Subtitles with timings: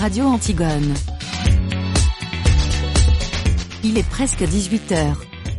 [0.00, 0.94] Radio Antigone.
[3.82, 5.16] Il est presque 18h.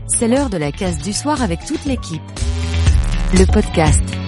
[0.08, 2.22] C'est l'heure de la case du soir avec toute l'équipe.
[3.34, 4.19] Le podcast.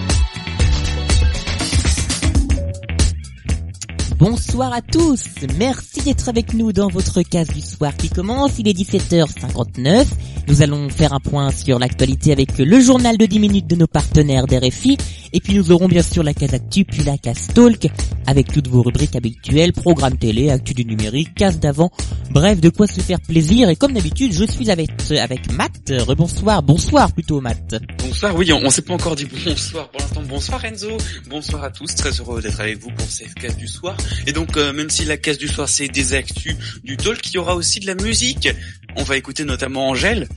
[4.22, 5.24] Bonsoir à tous,
[5.58, 10.06] merci d'être avec nous dans votre case du soir qui commence, il est 17h59.
[10.46, 13.88] Nous allons faire un point sur l'actualité avec le journal de 10 minutes de nos
[13.88, 14.96] partenaires d'RFI
[15.32, 17.88] et puis nous aurons bien sûr la case actu puis la case talk
[18.28, 21.90] avec toutes vos rubriques habituelles, programme télé, actu du numérique, case d'avant,
[22.30, 23.70] bref de quoi se faire plaisir.
[23.70, 27.74] Et comme d'habitude je suis avec, avec Matt, rebonsoir, bonsoir plutôt Matt.
[27.98, 30.96] Bonsoir, oui on, on s'est pas encore dit bonsoir pour l'instant, bonsoir Enzo,
[31.28, 34.56] bonsoir à tous, très heureux d'être avec vous pour cette case du soir et donc
[34.56, 37.54] euh, même si la case du soir c'est des actus du talk, il y aura
[37.54, 38.48] aussi de la musique,
[38.96, 40.28] on va écouter notamment Angèle.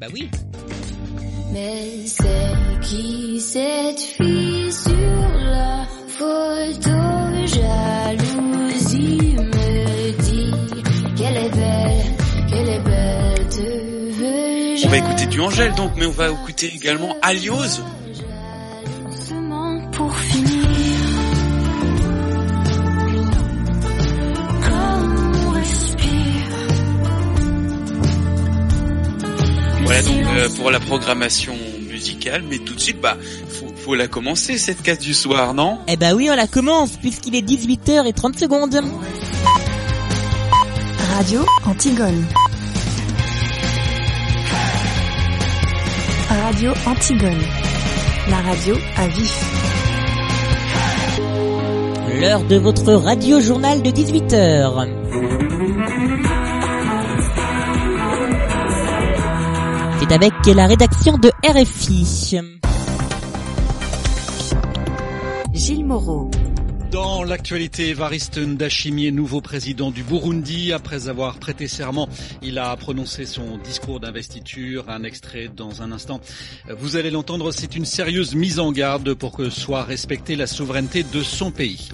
[0.00, 0.28] Bah oui.
[1.52, 5.86] Mais c'est qui cette fille sur la
[6.18, 6.90] photo
[7.46, 10.50] Jalousie me dit
[11.16, 16.06] qu'elle est belle, qu'elle est belle, te veux On va écouter du Angèle donc, mais
[16.06, 17.82] on va écouter également Aliose.
[19.04, 20.55] Doucement pour finir.
[29.86, 31.54] Voilà donc euh, pour la programmation
[31.88, 33.16] musicale, mais tout de suite bah
[33.48, 35.78] faut, faut la commencer cette case du soir, non?
[35.86, 38.80] Eh bah oui on la commence puisqu'il est 18h30 secondes.
[41.14, 42.24] Radio Antigone.
[46.28, 47.42] Radio Antigone.
[48.28, 49.44] La radio à vif.
[52.20, 54.88] L'heure de votre radio journal de 18h.
[59.98, 62.38] C'est avec la rédaction de RFI.
[65.54, 66.30] Gilles Moreau.
[66.90, 72.08] Dans l'actualité, Evariste Ndashimie, nouveau président du Burundi, après avoir prêté serment,
[72.42, 76.20] il a prononcé son discours d'investiture, un extrait dans un instant.
[76.78, 81.02] Vous allez l'entendre, c'est une sérieuse mise en garde pour que soit respectée la souveraineté
[81.02, 81.88] de son pays.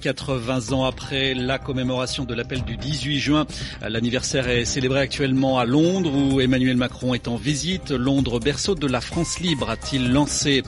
[0.00, 3.46] 80 ans après la commémoration de l'appel du 18 juin,
[3.82, 7.90] l'anniversaire est célébré actuellement à Londres où Emmanuel Macron est en visite.
[7.90, 10.62] Londres, berceau de la France libre, a-t-il lancé.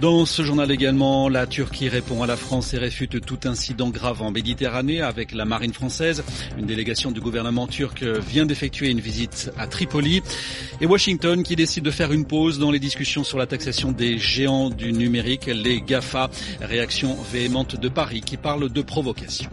[0.00, 4.22] Dans ce journal également, la Turquie répond à la France et réfute tout incident grave
[4.22, 6.24] en Méditerranée avec la marine française.
[6.58, 10.22] Une délégation du gouvernement turc vient d'effectuer une visite à Tripoli.
[10.80, 14.18] Et Washington qui décide de faire une pause dans les discussions sur la taxation des
[14.18, 16.30] géants du numérique, les GAFA.
[16.60, 19.48] Réaction véhémente de Paris qui parle de provocation.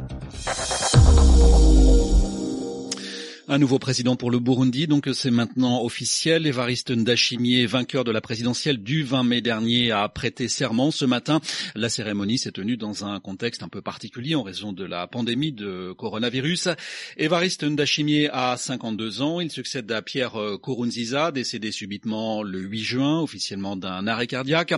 [3.49, 6.47] Un nouveau président pour le Burundi, donc c'est maintenant officiel.
[6.47, 11.41] Évariste Ndashimie, vainqueur de la présidentielle du 20 mai dernier, a prêté serment ce matin.
[11.75, 15.51] La cérémonie s'est tenue dans un contexte un peu particulier en raison de la pandémie
[15.51, 16.69] de coronavirus.
[17.17, 19.41] Évariste Ndashimie a 52 ans.
[19.41, 24.73] Il succède à Pierre Kourounziza, décédé subitement le 8 juin, officiellement d'un arrêt cardiaque.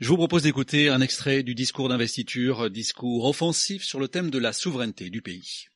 [0.00, 4.38] Je vous propose d'écouter un extrait du discours d'investiture, discours offensif sur le thème de
[4.40, 5.68] la souveraineté du pays.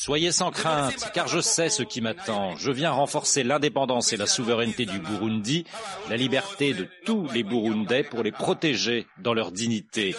[0.00, 2.54] Soyez sans crainte, car je sais ce qui m'attend.
[2.54, 5.64] Je viens renforcer l'indépendance et la souveraineté du Burundi,
[6.08, 10.14] la liberté de tous les Burundais pour les protéger dans leur dignité.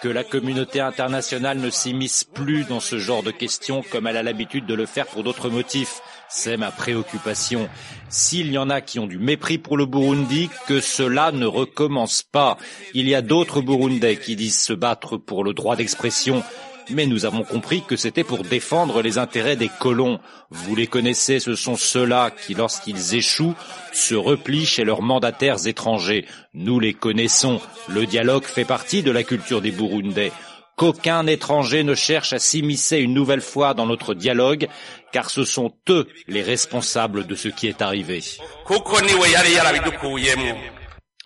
[0.00, 4.22] Que la communauté internationale ne s'immisce plus dans ce genre de questions comme elle a
[4.22, 6.00] l'habitude de le faire pour d'autres motifs.
[6.30, 7.68] C'est ma préoccupation.
[8.08, 12.22] S'il y en a qui ont du mépris pour le Burundi, que cela ne recommence
[12.22, 12.56] pas.
[12.94, 16.42] Il y a d'autres Burundais qui disent se battre pour le droit d'expression
[16.90, 20.20] mais nous avons compris que c'était pour défendre les intérêts des colons.
[20.50, 23.54] Vous les connaissez, ce sont ceux-là qui, lorsqu'ils échouent,
[23.92, 26.26] se replient chez leurs mandataires étrangers.
[26.54, 27.60] Nous les connaissons.
[27.88, 30.32] Le dialogue fait partie de la culture des Burundais.
[30.76, 34.68] Qu'aucun étranger ne cherche à s'immiscer une nouvelle fois dans notre dialogue,
[35.12, 38.22] car ce sont eux les responsables de ce qui est arrivé.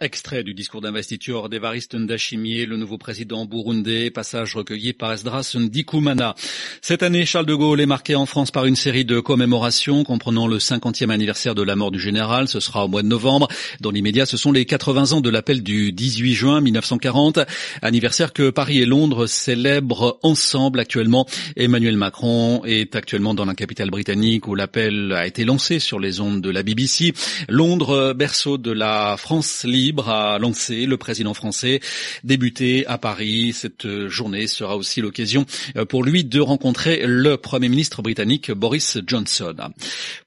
[0.00, 6.34] Extrait du discours d'investiture d'Evariste Ndashimie, le nouveau président burundais, passage recueilli par Esdras Ndikumana.
[6.80, 10.46] Cette année, Charles de Gaulle est marqué en France par une série de commémorations comprenant
[10.46, 13.48] le 50e anniversaire de la mort du général, ce sera au mois de novembre.
[13.80, 17.40] Dans l'immédiat, ce sont les 80 ans de l'appel du 18 juin 1940,
[17.82, 21.26] anniversaire que Paris et Londres célèbrent ensemble actuellement.
[21.54, 26.20] Emmanuel Macron est actuellement dans la capitale britannique où l'appel a été lancé sur les
[26.22, 27.12] ondes de la BBC.
[27.50, 31.80] Londres, berceau de la France libre, a lancé le président français,
[32.24, 33.52] débuté à Paris.
[33.52, 35.46] Cette journée sera aussi l'occasion
[35.88, 39.54] pour lui de rencontrer le Premier ministre britannique Boris Johnson.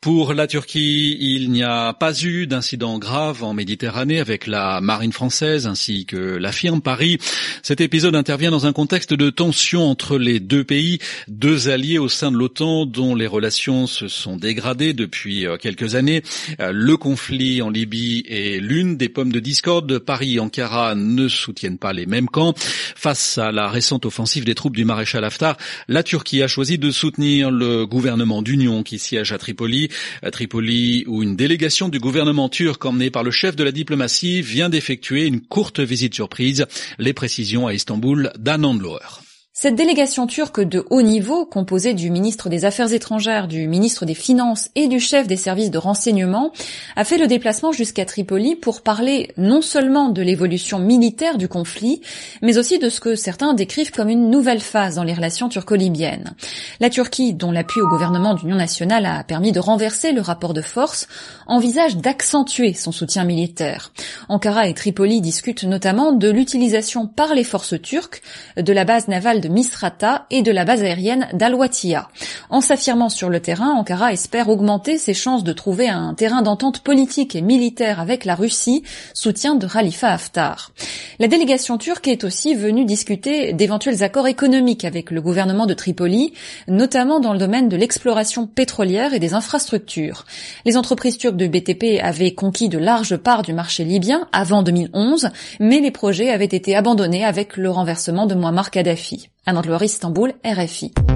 [0.01, 5.11] Pour la Turquie, il n'y a pas eu d'incident grave en Méditerranée avec la marine
[5.11, 7.17] française ainsi que l'affirme Paris.
[7.63, 12.09] Cet épisode intervient dans un contexte de tension entre les deux pays, deux alliés au
[12.09, 16.21] sein de l'OTAN dont les relations se sont dégradées depuis euh, quelques années.
[16.59, 19.99] Euh, le conflit en Libye est l'une des pommes de discorde.
[19.99, 22.53] Paris et Ankara ne soutiennent pas les mêmes camps.
[22.57, 25.55] Face à la récente offensive des troupes du maréchal Haftar,
[25.87, 29.89] la Turquie a choisi de soutenir le gouvernement d'union qui siège à Tripoli.
[30.23, 34.41] À Tripoli, où une délégation du gouvernement turc emmenée par le chef de la diplomatie
[34.41, 36.65] vient d'effectuer une courte visite surprise.
[36.97, 39.21] Les précisions à Istanbul d'Anand Lohr.
[39.65, 44.13] Cette délégation turque de haut niveau, composée du ministre des Affaires étrangères, du ministre des
[44.13, 46.51] Finances et du chef des services de renseignement,
[46.95, 52.01] a fait le déplacement jusqu'à Tripoli pour parler non seulement de l'évolution militaire du conflit,
[52.43, 56.35] mais aussi de ce que certains décrivent comme une nouvelle phase dans les relations turco-libyennes.
[56.79, 60.61] La Turquie, dont l'appui au gouvernement d'union nationale a permis de renverser le rapport de
[60.61, 61.07] force,
[61.47, 63.91] envisage d'accentuer son soutien militaire.
[64.29, 68.21] Ankara et Tripoli discutent notamment de l'utilisation par les forces turques
[68.57, 72.09] de la base navale de Misrata et de la base aérienne d'Al-Watiya.
[72.49, 76.81] En s'affirmant sur le terrain, Ankara espère augmenter ses chances de trouver un terrain d'entente
[76.81, 80.71] politique et militaire avec la Russie, soutien de Khalifa Haftar.
[81.19, 86.33] La délégation turque est aussi venue discuter d'éventuels accords économiques avec le gouvernement de Tripoli,
[86.67, 90.25] notamment dans le domaine de l'exploration pétrolière et des infrastructures.
[90.65, 95.29] Les entreprises turques de BTP avaient conquis de larges parts du marché libyen avant 2011,
[95.61, 99.29] mais les projets avaient été abandonnés avec le renversement de Muammar Kadhafi.
[99.45, 101.14] Anne Istanbul, RFI.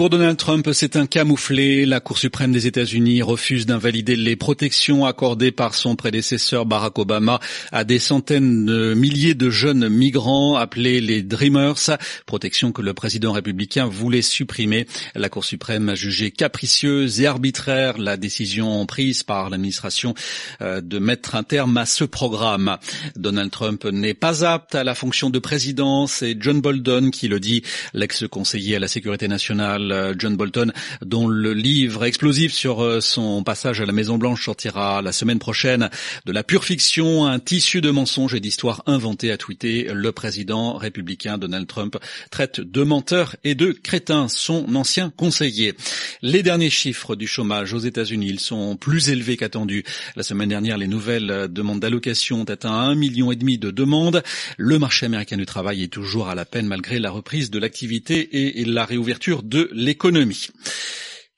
[0.00, 1.84] Pour Donald Trump, c'est un camouflé.
[1.84, 7.38] La Cour suprême des États-Unis refuse d'invalider les protections accordées par son prédécesseur Barack Obama
[7.70, 13.32] à des centaines de milliers de jeunes migrants appelés les Dreamers, protection que le président
[13.32, 14.86] républicain voulait supprimer.
[15.14, 20.14] La Cour suprême a jugé capricieuse et arbitraire la décision prise par l'administration
[20.62, 22.78] euh, de mettre un terme à ce programme.
[23.16, 27.38] Donald Trump n'est pas apte à la fonction de président, c'est John Bolton qui le
[27.38, 27.62] dit,
[27.92, 30.72] l'ex-conseiller à la sécurité nationale John Bolton,
[31.04, 35.38] dont le livre explosif sur euh, son passage à la Maison Blanche sortira la semaine
[35.38, 35.90] prochaine.
[36.26, 40.76] De la pure fiction, un tissu de mensonges et d'histoires inventées, a tweeté le président
[40.76, 41.96] républicain Donald Trump,
[42.30, 45.74] traite de menteur et de crétin son ancien conseiller.
[46.22, 49.84] Les derniers chiffres du chômage aux États-Unis, ils sont plus élevés qu'attendus.
[50.16, 54.22] La semaine dernière, les nouvelles demandes d'allocation ont atteint un million et demi de demandes.
[54.56, 58.58] Le marché américain du travail est toujours à la peine malgré la reprise de l'activité
[58.60, 60.48] et la réouverture de l'économie.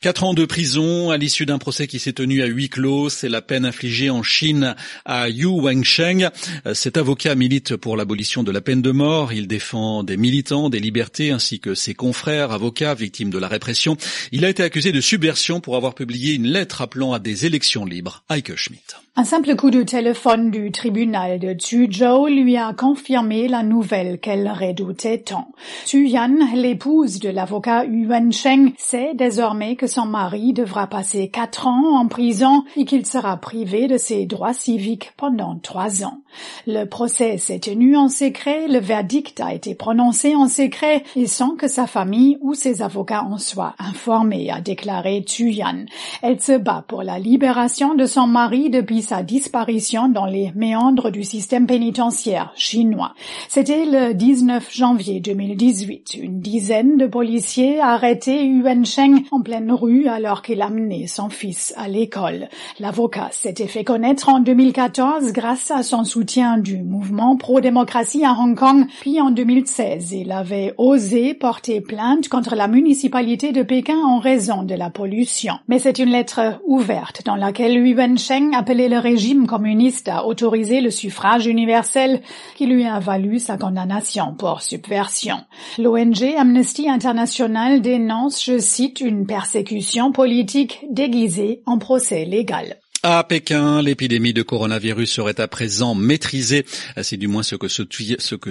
[0.03, 3.09] Quatre ans de prison à l'issue d'un procès qui s'est tenu à huis clos.
[3.09, 4.75] C'est la peine infligée en Chine
[5.05, 6.29] à Yu Wensheng.
[6.75, 9.33] Cet avocat milite pour l'abolition de la peine de mort.
[9.33, 13.97] Il défend des militants, des libertés, ainsi que ses confrères avocats victimes de la répression.
[14.33, 17.85] Il a été accusé de subversion pour avoir publié une lettre appelant à des élections
[17.85, 18.25] libres.
[18.29, 18.97] Heike Schmidt.
[19.15, 24.51] Un simple coup de téléphone du tribunal de Zhuzhou lui a confirmé la nouvelle qu'elle
[24.51, 25.49] redoutait tant.
[25.93, 31.95] Yan, l'épouse de l'avocat Yu Wensheng, sait désormais que son mari devra passer quatre ans
[31.99, 36.23] en prison et qu'il sera privé de ses droits civiques pendant trois ans.
[36.67, 41.51] Le procès s'est tenu en secret, le verdict a été prononcé en secret et sans
[41.51, 45.85] que sa famille ou ses avocats en soient informés, a déclaré Yan.
[46.23, 51.11] Elle se bat pour la libération de son mari depuis sa disparition dans les méandres
[51.11, 53.13] du système pénitentiaire chinois.
[53.49, 56.15] C'était le 19 janvier 2018.
[56.15, 61.75] Une dizaine de policiers arrêtaient Yuan Sheng en pleine rue alors qu'il amenait son fils
[61.77, 62.49] à l'école.
[62.81, 68.57] L'avocat s'était fait connaître en 2014 grâce à son soutien du mouvement pro-démocratie à Hong
[68.57, 74.19] Kong, puis en 2016, il avait osé porter plainte contre la municipalité de Pékin en
[74.19, 75.55] raison de la pollution.
[75.69, 80.83] Mais c'est une lettre ouverte dans laquelle Yuan Sheng appelait le régime communiste à autoriser
[80.83, 82.21] le suffrage universel
[82.57, 85.37] qui lui a valu sa condamnation pour subversion.
[85.79, 92.82] L'ONG Amnesty International dénonce, je cite, une persécution politique déguisée en procès légal.
[93.05, 96.65] À Pékin, l'épidémie de coronavirus serait à présent maîtrisée.
[97.03, 97.67] C'est du moins ce que,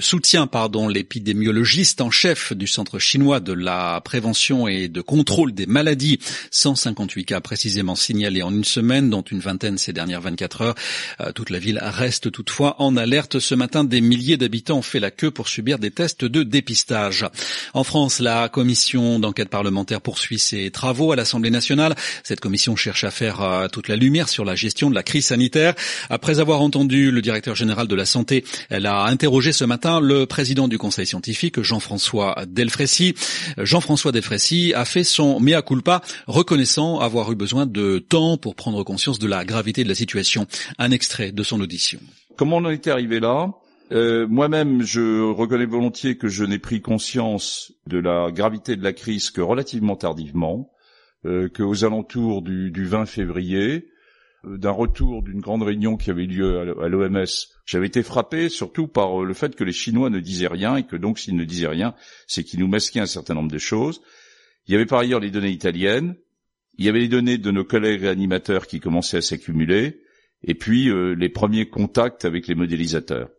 [0.02, 5.68] soutient pardon l'épidémiologiste en chef du Centre chinois de la prévention et de contrôle des
[5.68, 6.20] maladies.
[6.52, 10.76] 158 cas précisément signalés en une semaine, dont une vingtaine ces dernières 24 heures.
[11.22, 13.40] Euh, toute la ville reste toutefois en alerte.
[13.40, 17.26] Ce matin, des milliers d'habitants ont fait la queue pour subir des tests de dépistage.
[17.74, 21.96] En France, la commission d'enquête parlementaire poursuit ses travaux à l'Assemblée nationale.
[22.26, 25.04] Cette commission cherche à faire euh, toute la lumière sur sur la gestion de la
[25.04, 25.76] crise sanitaire.
[26.10, 30.26] Après avoir entendu le directeur général de la santé, elle a interrogé ce matin le
[30.26, 33.14] président du conseil scientifique, Jean-François Delfrécy.
[33.60, 38.84] Jean-François Delfrécy a fait son mea culpa, reconnaissant avoir eu besoin de temps pour prendre
[38.84, 40.48] conscience de la gravité de la situation.
[40.80, 42.00] Un extrait de son audition.
[42.36, 43.52] Comment on en était arrivé là?
[43.92, 48.94] Euh, Moi-même, je reconnais volontiers que je n'ai pris conscience de la gravité de la
[48.94, 50.72] crise que relativement tardivement,
[51.28, 53.91] euh, qu'aux alentours du, du 20 février,
[54.44, 57.26] d'un retour d'une grande réunion qui avait eu lieu à l'OMS,
[57.66, 60.84] j'avais été frappé surtout par euh, le fait que les Chinois ne disaient rien et
[60.84, 61.94] que donc s'ils ne disaient rien,
[62.28, 64.02] c'est qu'ils nous masquaient un certain nombre de choses.
[64.68, 66.16] Il y avait par ailleurs les données italiennes,
[66.78, 70.02] il y avait les données de nos collègues réanimateurs qui commençaient à s'accumuler,
[70.44, 73.30] et puis euh, les premiers contacts avec les modélisateurs.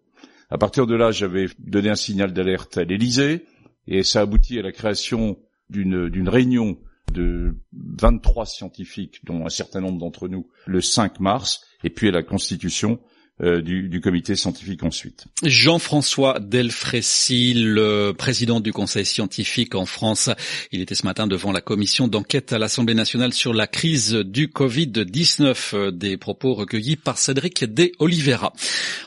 [0.50, 3.46] À partir de là, j'avais donné un signal d'alerte à l'Élysée,
[3.88, 6.78] et ça aboutit à la création d'une réunion
[7.12, 12.12] de 23 scientifiques, dont un certain nombre d'entre nous, le 5 mars, et puis à
[12.12, 13.00] la constitution
[13.42, 15.24] du, du, comité scientifique ensuite.
[15.42, 20.30] Jean-François Delfrécy, le président du conseil scientifique en France,
[20.70, 24.48] il était ce matin devant la commission d'enquête à l'Assemblée nationale sur la crise du
[24.48, 28.52] Covid-19, euh, des propos recueillis par Cédric De Oliveira.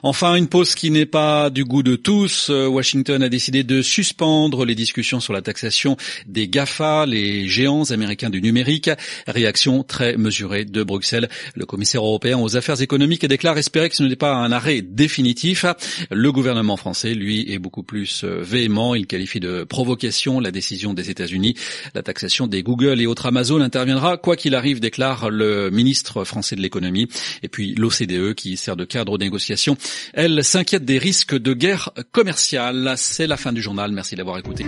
[0.03, 2.49] Enfin, une pause qui n'est pas du goût de tous.
[2.49, 7.91] Euh, Washington a décidé de suspendre les discussions sur la taxation des GAFA, les géants
[7.91, 8.89] américains du numérique.
[9.27, 11.29] Réaction très mesurée de Bruxelles.
[11.55, 15.65] Le commissaire européen aux affaires économiques déclare espérer que ce n'est pas un arrêt définitif.
[16.11, 18.95] Le gouvernement français, lui, est beaucoup plus euh, véhément.
[18.95, 21.55] Il qualifie de provocation la décision des États-Unis.
[21.93, 26.55] La taxation des Google et autres Amazon interviendra quoi qu'il arrive, déclare le ministre français
[26.55, 27.07] de l'économie.
[27.43, 29.77] Et puis l'OCDE, qui sert de cadre aux négociations,
[30.13, 32.93] elle s'inquiète des risques de guerre commerciale.
[32.97, 33.91] C'est la fin du journal.
[33.91, 34.65] Merci d'avoir écouté.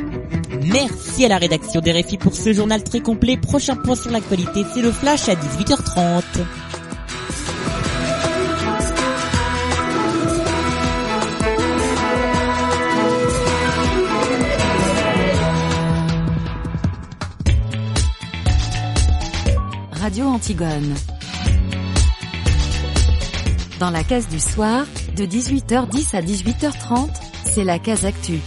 [0.63, 3.37] Merci à la rédaction des RFI pour ce journal très complet.
[3.37, 6.23] Prochain point sur l'actualité, c'est le flash à 18h30.
[20.07, 20.95] Radio Antigone.
[23.77, 24.85] Dans la case du soir,
[25.17, 27.09] de 18h10 à 18h30,
[27.43, 28.39] c'est la case actu.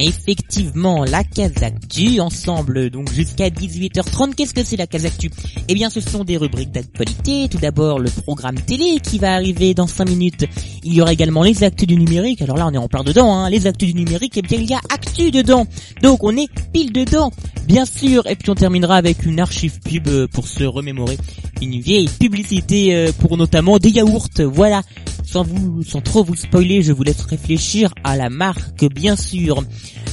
[0.00, 4.34] Effectivement, la case actu, ensemble, donc jusqu'à 18h30.
[4.36, 5.28] Qu'est-ce que c'est la case actu?
[5.66, 7.48] Eh bien, ce sont des rubriques d'actualité.
[7.50, 10.46] Tout d'abord, le programme télé qui va arriver dans 5 minutes.
[10.84, 12.42] Il y aura également les actus du numérique.
[12.42, 13.50] Alors là, on est en plein dedans, hein.
[13.50, 15.66] Les actus du numérique, eh bien, il y a actu dedans.
[16.00, 17.32] Donc, on est pile dedans,
[17.66, 18.24] bien sûr.
[18.28, 21.18] Et puis, on terminera avec une archive pub euh, pour se remémorer
[21.60, 24.28] une vieille publicité euh, pour notamment des yaourts.
[24.44, 24.82] Voilà.
[25.24, 29.62] Sans vous, sans trop vous spoiler, je vous laisse réfléchir à la marque, bien sûr.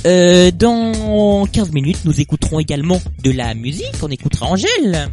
[0.06, 3.96] Euh, dans 15 minutes, nous écouterons également de la musique.
[4.04, 5.10] On écoutera Angèle.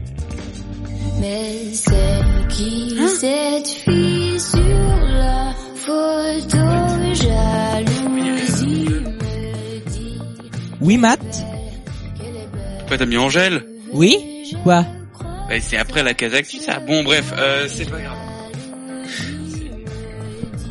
[1.19, 2.21] Mais c'est
[2.51, 6.59] qui cette fille sur la photo
[7.15, 10.19] jalousie me dit
[10.81, 11.21] Oui, Matt
[12.81, 13.65] Pourquoi t'as mis Angèle?
[13.93, 14.19] Oui?
[14.63, 14.85] Quoi?
[15.49, 16.81] Bah, C'est après la case actu ça.
[16.81, 18.22] Bon bref, euh, c'est pas grave.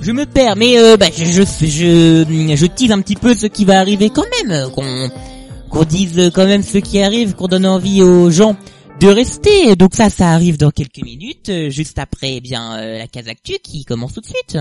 [0.02, 3.46] Je me perds, mais euh, bah, je, je, je, je tease un petit peu ce
[3.46, 4.70] qui va arriver quand même.
[4.72, 5.10] Qu'on
[5.72, 8.56] qu'on dise quand même ce qui arrive, qu'on donne envie aux gens
[9.00, 9.76] de rester.
[9.76, 13.28] Donc ça, ça arrive dans quelques minutes, euh, juste après eh bien euh, la case
[13.28, 14.58] actu qui commence tout de suite.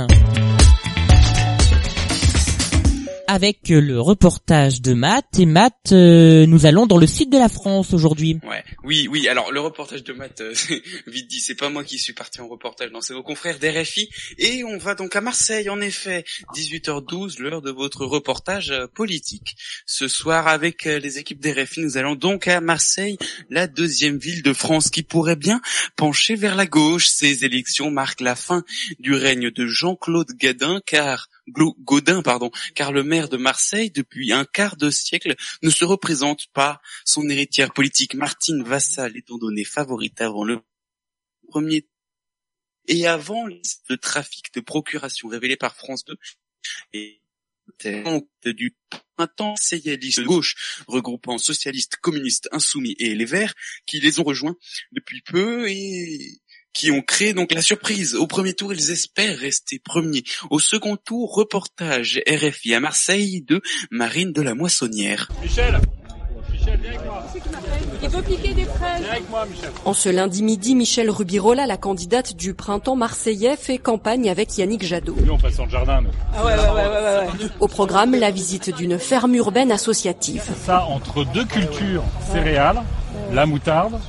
[3.32, 7.48] Avec le reportage de Matt et Matt, euh, nous allons dans le sud de la
[7.48, 8.40] France aujourd'hui.
[8.42, 9.28] Ouais, oui, oui.
[9.28, 10.52] Alors le reportage de Matt, euh,
[11.06, 14.10] vite dit, c'est pas moi qui suis parti en reportage, non, c'est vos confrères d'RFI.
[14.38, 16.24] Et on va donc à Marseille, en effet,
[16.56, 19.54] 18h12, l'heure de votre reportage euh, politique.
[19.86, 23.16] Ce soir, avec euh, les équipes d'RFI, nous allons donc à Marseille,
[23.48, 25.60] la deuxième ville de France qui pourrait bien
[25.94, 27.06] pencher vers la gauche.
[27.06, 28.64] Ces élections marquent la fin
[28.98, 34.44] du règne de Jean-Claude Gadin, car Gaudin, pardon, car le maire de Marseille, depuis un
[34.44, 36.80] quart de siècle, ne se représente pas.
[37.04, 40.60] Son héritière politique, Martine Vassal, étant donnée favorite avant le
[41.48, 41.86] premier
[42.88, 46.16] et avant le trafic de procuration révélé par France 2
[46.92, 47.20] et
[48.44, 48.74] du
[49.16, 53.54] printemps séyaliste de gauche regroupant socialistes, communistes, insoumis et les Verts
[53.86, 54.56] qui les ont rejoints
[54.92, 56.40] depuis peu et
[56.72, 58.14] qui ont créé donc la surprise.
[58.14, 60.24] Au premier tour, ils espèrent rester premiers.
[60.50, 63.60] Au second tour, reportage RFI à Marseille de
[63.90, 65.28] Marine de la Moissonnière.
[65.42, 65.80] Michel
[66.52, 67.24] Michel, viens avec moi.
[68.02, 69.02] Il veut piquer des fraises.
[69.02, 69.70] Viens avec moi, Michel.
[69.84, 74.84] En ce lundi midi, Michel Rubirola, la candidate du printemps marseillais, fait campagne avec Yannick
[74.84, 75.16] Jadot.
[75.24, 76.10] Nous, on passe dans le jardin, nous.
[76.34, 77.48] Ah ouais, ouais, ouais, ouais, ouais.
[77.60, 80.42] Au programme, la visite d'une ferme urbaine associative.
[80.64, 82.82] Ça, entre deux cultures céréales,
[83.32, 84.00] La moutarde,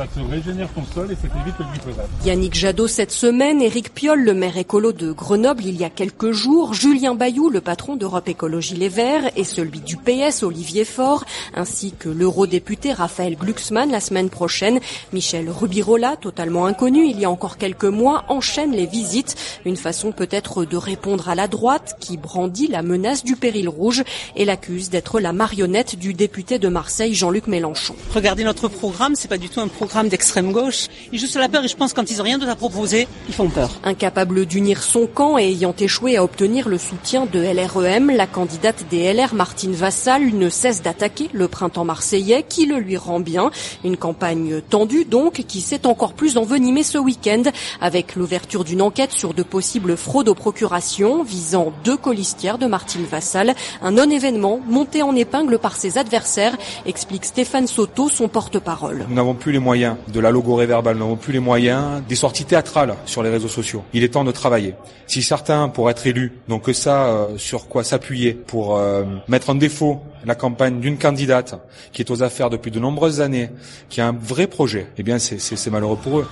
[0.00, 2.08] ça te régénère ton sol et ça t'évite le glyphosate.
[2.24, 6.32] Yannick Jadot cette semaine, Éric Piolle, le maire écolo de Grenoble il y a quelques
[6.32, 11.26] jours, Julien Bayou, le patron d'Europe Écologie Les Verts, et celui du PS, Olivier Faure,
[11.54, 14.80] ainsi que l'eurodéputé Raphaël Glucksmann la semaine prochaine.
[15.12, 20.12] Michel Rubirola, totalement inconnu il y a encore quelques mois, enchaîne les visites, une façon
[20.12, 24.02] peut-être de répondre à la droite qui brandit la menace du péril rouge
[24.34, 27.96] et l'accuse d'être la marionnette du député de Marseille Jean-Luc Mélenchon.
[28.14, 30.86] Regardez notre programme, c'est pas du tout un programme d'extrême gauche.
[31.12, 33.08] Ils jouent sur la peur et je pense quand ils ont rien d'autre à proposer,
[33.28, 33.70] ils font peur.
[33.84, 38.84] Incapable d'unir son camp et ayant échoué à obtenir le soutien de LREM, la candidate
[38.88, 43.50] des LR Martine Vassal ne cesse d'attaquer le printemps marseillais qui le lui rend bien.
[43.84, 47.42] Une campagne tendue donc qui s'est encore plus envenimée ce week-end
[47.80, 53.04] avec l'ouverture d'une enquête sur de possibles fraudes aux procurations visant deux colistières de Martine
[53.04, 53.54] Vassal.
[53.82, 56.56] Un non-événement monté en épingle par ses adversaires,
[56.86, 59.04] explique Stéphane Soto, son porte-parole.
[59.08, 62.14] Nous n'avons plus les moyens de la logorée verbale, nous n'avons plus les moyens des
[62.14, 63.84] sorties théâtrales sur les réseaux sociaux.
[63.92, 64.74] Il est temps de travailler.
[65.06, 69.50] Si certains, pour être élus, n'ont que ça euh, sur quoi s'appuyer pour euh, mettre
[69.50, 71.54] en défaut la campagne d'une candidate
[71.92, 73.50] qui est aux affaires depuis de nombreuses années,
[73.88, 76.26] qui a un vrai projet, eh bien c'est malheureux pour eux.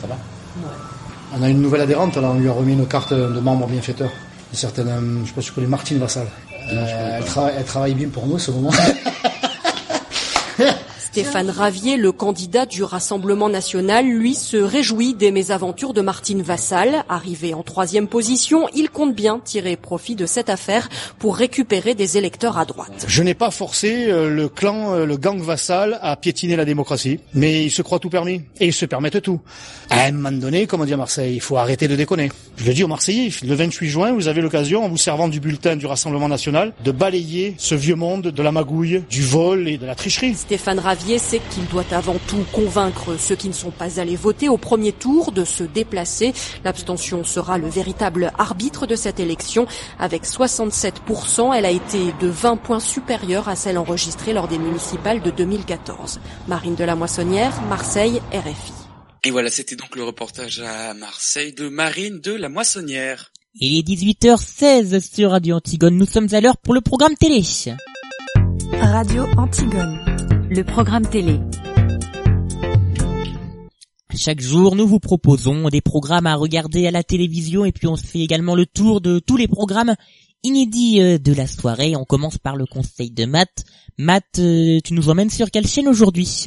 [0.00, 0.16] Ça va?
[1.34, 4.10] On a une nouvelle adhérente, là, on lui a remis une carte de membre bienfaiteur.
[4.52, 6.26] Une certaine, euh, je sais pas si tu connais Martine Vassal.
[6.72, 8.70] Euh, elle, tra elle travaille bien pour nous, ce moment.
[11.16, 17.04] Stéphane Ravier, le candidat du Rassemblement national, lui se réjouit des mésaventures de Martine Vassal.
[17.08, 22.18] Arrivé en troisième position, il compte bien tirer profit de cette affaire pour récupérer des
[22.18, 23.06] électeurs à droite.
[23.08, 27.18] Je n'ai pas forcé euh, le clan, euh, le gang Vassal à piétiner la démocratie,
[27.32, 29.40] mais ils se croient tout permis et ils se permettent tout.
[29.88, 32.30] À un moment donné, comme on dit à Marseille, il faut arrêter de déconner.
[32.58, 35.40] Je le dis aux Marseillais, le 28 juin, vous avez l'occasion, en vous servant du
[35.40, 39.78] bulletin du Rassemblement national, de balayer ce vieux monde de la magouille, du vol et
[39.78, 40.34] de la tricherie.
[40.34, 44.48] Stéphane Ravier c'est qu'il doit avant tout convaincre ceux qui ne sont pas allés voter
[44.48, 46.32] au premier tour de se déplacer.
[46.64, 49.66] L'abstention sera le véritable arbitre de cette élection.
[49.98, 55.22] Avec 67%, elle a été de 20 points supérieure à celle enregistrée lors des municipales
[55.22, 56.20] de 2014.
[56.48, 58.72] Marine de la Moissonnière, Marseille, RFI.
[59.24, 63.32] Et voilà, c'était donc le reportage à Marseille de Marine de la Moissonnière.
[63.54, 65.96] Il est 18h16 sur Radio Antigone.
[65.96, 67.42] Nous sommes à l'heure pour le programme télé.
[68.72, 70.15] Radio Antigone
[70.48, 71.40] le programme télé.
[74.14, 77.96] Chaque jour, nous vous proposons des programmes à regarder à la télévision et puis on
[77.96, 79.94] fait également le tour de tous les programmes
[80.42, 81.96] inédits euh, de la soirée.
[81.96, 83.64] On commence par le conseil de Matt.
[83.98, 86.46] Matt, euh, tu nous emmènes sur quelle chaîne aujourd'hui?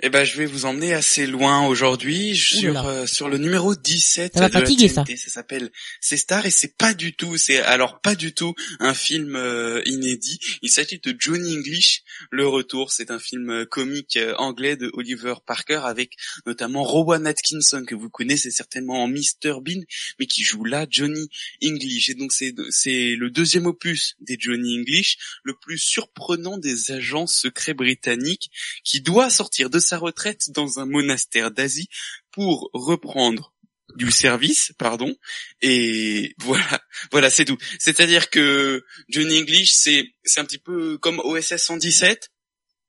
[0.00, 4.34] Eh ben, je vais vous emmener assez loin aujourd'hui sur euh, sur le numéro 17
[4.34, 5.04] ça de la fatiguer, ça.
[5.06, 8.94] Ça s'appelle C'est Star et c'est pas du tout, c'est alors pas du tout un
[8.94, 10.38] film euh, inédit.
[10.62, 12.92] Il s'agit de Johnny English, Le Retour.
[12.92, 18.10] C'est un film euh, comique anglais de Oliver Parker avec notamment Rowan Atkinson que vous
[18.10, 19.82] connaissez certainement en Mr Bean,
[20.18, 21.28] mais qui joue là Johnny
[21.64, 22.08] English.
[22.08, 27.26] Et donc c'est c'est le deuxième opus des Johnny English, le plus surprenant des agents
[27.26, 28.50] secrets britanniques
[28.84, 31.88] qui doit sortir de sa retraite dans un monastère d'Asie
[32.30, 33.52] pour reprendre
[33.94, 35.14] du service, pardon,
[35.62, 36.80] et voilà,
[37.12, 37.58] voilà, c'est tout.
[37.78, 42.30] C'est-à-dire que Johnny English, c'est c'est un petit peu comme OSS 117,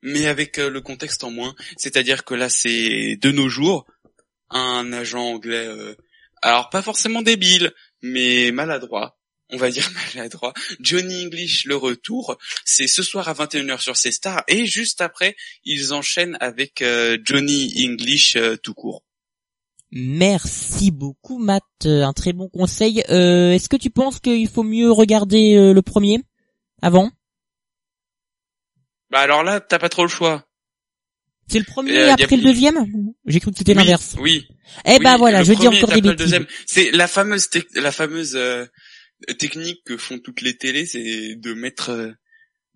[0.02, 1.56] mais avec euh, le contexte en moins.
[1.78, 3.86] C'est-à-dire que là, c'est de nos jours
[4.50, 5.96] un agent anglais, euh,
[6.42, 9.17] alors pas forcément débile, mais maladroit,
[9.52, 10.54] on va dire maladroit.
[10.80, 15.36] Johnny English le retour, c'est ce soir à 21h sur C Stars et juste après
[15.64, 19.04] ils enchaînent avec euh, Johnny English euh, tout court.
[19.92, 23.00] Merci beaucoup Matt, euh, un très bon conseil.
[23.00, 26.20] Est-ce que tu penses qu'il faut mieux regarder le premier
[26.82, 27.10] avant?
[29.10, 30.44] Bah alors là t'as pas trop le choix.
[31.50, 32.86] C'est le premier après le deuxième?
[33.26, 34.18] J'ai cru que c'était l'inverse.
[34.20, 34.46] Oui.
[34.86, 36.38] Eh ben voilà, je dis encore des bêtises.
[36.66, 38.38] C'est la fameuse la fameuse
[39.38, 42.12] technique que font toutes les télés, c'est de mettre euh,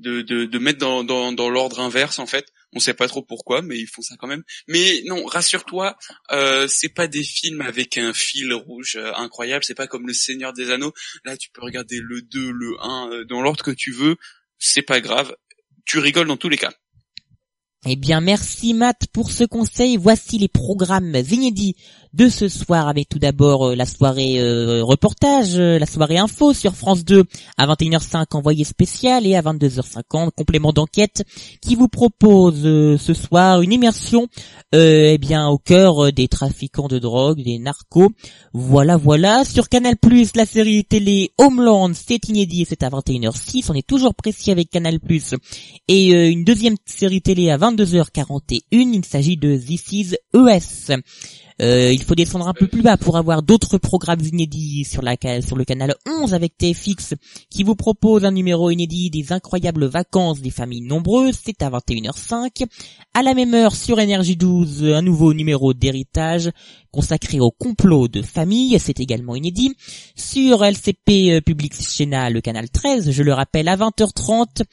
[0.02, 2.46] de, mettre dans, l'ordre inverse en fait.
[2.74, 4.44] On sait pas trop pourquoi, mais ils font ça quand même.
[4.68, 5.98] Mais non, rassure-toi,
[6.32, 9.64] euh, c'est pas des films avec un fil rouge euh, incroyable.
[9.64, 10.94] C'est pas comme Le Seigneur des Anneaux.
[11.26, 14.16] Là, tu peux regarder le 2, le 1, euh, dans l'ordre que tu veux.
[14.58, 15.36] C'est pas grave.
[15.86, 16.74] Tu rigoles dans tous les cas.
[17.88, 19.98] Eh bien, merci Matt pour ce conseil.
[19.98, 21.76] Voici les programmes inédits
[22.14, 26.54] de ce soir avec tout d'abord euh, la soirée euh, reportage, euh, la soirée info
[26.54, 27.24] sur France 2
[27.58, 31.24] à 21h05 envoyé spécial et à 22h50 complément d'enquête
[31.62, 34.28] qui vous propose ce soir une immersion
[34.74, 38.12] eh bien au cœur des trafiquants de drogue, des narcos.
[38.54, 39.96] Voilà voilà sur Canal+,
[40.36, 45.00] la série télé Homeland, c'est inédit, c'est à 21h06, on est toujours précis avec Canal+.
[45.88, 48.62] Et une deuxième série télé à 20 22h41.
[48.72, 50.98] Il s'agit de This is ES.
[51.62, 55.16] Euh, il faut descendre un peu plus bas pour avoir d'autres programmes inédits sur, la,
[55.42, 57.14] sur le canal 11 avec TFX
[57.52, 61.38] qui vous propose un numéro inédit des incroyables vacances des familles nombreuses.
[61.44, 62.66] C'est à 21h05.
[63.14, 66.50] À la même heure sur Énergie 12, un nouveau numéro d'héritage
[66.90, 68.80] consacré au complot de famille.
[68.80, 69.76] C'est également inédit.
[70.16, 74.64] Sur LCP euh, Public Schéna, le canal 13, je le rappelle, à 20h30,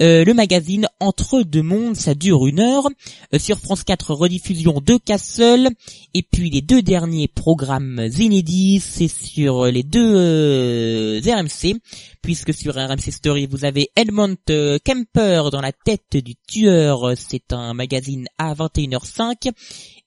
[0.00, 2.88] euh, le magazine Entre deux mondes, ça dure une heure.
[3.34, 5.70] Euh, sur France 4, rediffusion de Castle.
[6.14, 11.80] Et puis les deux derniers programmes inédits, c'est sur les deux euh, RMC.
[12.22, 17.12] Puisque sur RMC Story, vous avez Edmond Kemper dans la tête du tueur.
[17.16, 19.50] C'est un magazine à 21h05.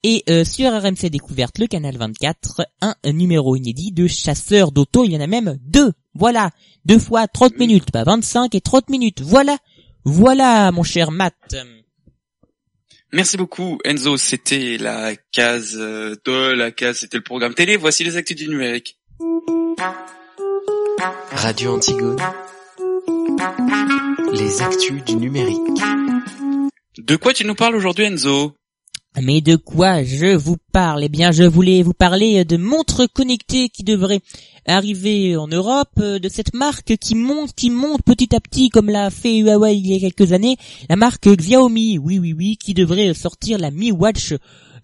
[0.04, 5.06] Et sur RMC Découverte, le canal 24, un numéro inédit de chasseurs d'auto.
[5.06, 5.94] Il y en a même deux.
[6.14, 6.52] Voilà.
[6.86, 7.92] Deux fois 30 minutes.
[7.92, 9.22] Pas 25 et 30 minutes.
[9.22, 9.58] Voilà
[10.04, 11.56] voilà, mon cher Matt.
[13.14, 17.76] Merci beaucoup Enzo, c'était la case euh, de la case, c'était le programme télé.
[17.76, 18.98] Voici les actus du numérique.
[21.32, 22.18] Radio Antigone.
[24.32, 25.58] Les actus du numérique.
[26.98, 28.56] De quoi tu nous parles aujourd'hui Enzo?
[29.20, 31.04] Mais de quoi je vous parle?
[31.04, 34.22] Eh bien, je voulais vous parler de montres connectées qui devraient
[34.66, 38.90] arrivé en Europe euh, de cette marque qui monte, qui monte petit à petit comme
[38.90, 40.56] l'a fait Huawei il y a quelques années,
[40.88, 44.34] la marque Xiaomi, oui oui oui, qui devrait sortir la Mi Watch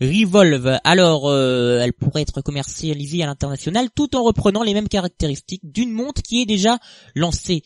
[0.02, 0.80] Revolve.
[0.84, 5.92] Alors, euh, elle pourrait être commercialisée à l'international tout en reprenant les mêmes caractéristiques d'une
[5.92, 6.78] montre qui est déjà
[7.16, 7.63] lancée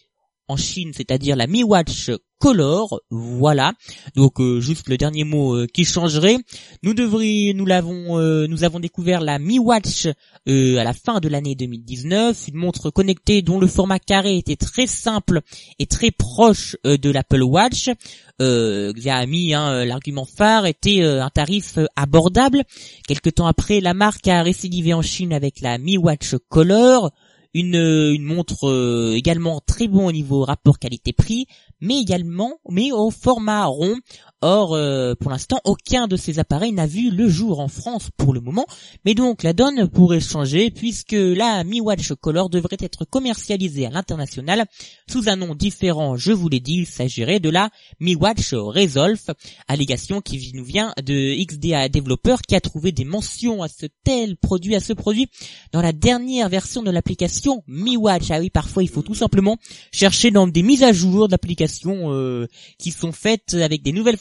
[0.51, 2.11] en Chine, c'est-à-dire la Mi Watch
[2.41, 3.73] Color, voilà.
[4.15, 6.37] Donc euh, juste le dernier mot euh, qui changerait.
[6.81, 10.07] Nous devrions, nous l'avons, euh, nous avons découvert la Mi Watch
[10.47, 14.87] à la fin de l'année 2019, une montre connectée dont le format carré était très
[14.87, 15.41] simple
[15.77, 17.91] et très proche de l'Apple Watch.
[18.39, 22.63] Xiaomi, hein, l'argument phare était un tarif abordable.
[23.07, 27.11] Quelque temps après, la marque a récidivé en Chine avec la Mi Watch Color
[27.53, 31.47] une, une montre également très bon au niveau rapport qualité-prix,
[31.79, 33.95] mais également mais au format rond.
[34.43, 38.33] Or, euh, pour l'instant, aucun de ces appareils n'a vu le jour en France pour
[38.33, 38.65] le moment,
[39.05, 43.91] mais donc la donne pourrait changer puisque la Mi Watch Color devrait être commercialisée à
[43.91, 44.65] l'international
[45.07, 49.21] sous un nom différent, je vous l'ai dit, il s'agirait de la Mi Watch Resolve,
[49.67, 54.37] allégation qui nous vient de XDA développeur qui a trouvé des mentions à ce tel
[54.37, 55.29] produit, à ce produit
[55.71, 58.31] dans la dernière version de l'application Mi Watch.
[58.31, 59.57] Ah oui, parfois il faut tout simplement
[59.91, 62.47] chercher dans des mises à jour d'applications euh,
[62.79, 64.17] qui sont faites avec des nouvelles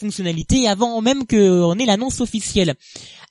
[0.66, 2.74] avant même qu'on ait l'annonce officielle.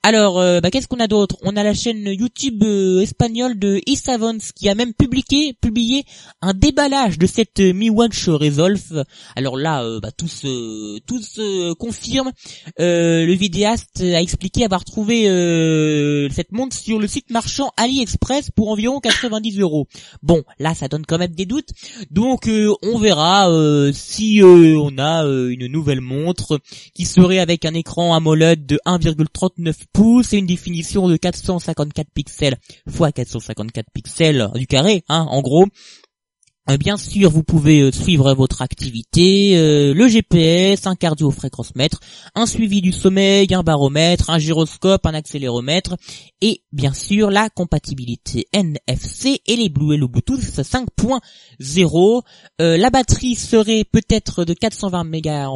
[0.01, 1.35] Alors, euh, bah, qu'est-ce qu'on a d'autre?
[1.41, 6.05] On a la chaîne YouTube euh, espagnole de Isavons qui a même publié, publié
[6.41, 9.03] un déballage de cette Mi Watch Resolve.
[9.35, 12.31] Alors là, bah, tout se, tout se confirme.
[12.77, 15.23] le vidéaste a expliqué avoir trouvé
[16.33, 19.87] cette montre sur le site marchand AliExpress pour environ 90 euros.
[20.23, 21.69] Bon, là, ça donne quand même des doutes.
[22.09, 22.49] Donc,
[22.83, 23.49] on verra
[23.93, 26.59] si euh, on a euh, une nouvelle montre
[26.93, 32.57] qui serait avec un écran AMOLED de 1,39 pouces et une définition de 454 pixels
[32.87, 35.65] x 454 pixels du carré, hein, en gros,
[36.77, 41.99] bien sûr, vous pouvez euh, suivre votre activité, euh, le GPS, un cardio-fréquencemètre,
[42.35, 45.95] un suivi du sommeil, un baromètre, un gyroscope, un accéléromètre,
[46.41, 52.21] et bien sûr la compatibilité NFC et les Blue et le Bluetooth 5.0.
[52.59, 55.49] la batterie serait peut-être de 420 mAh,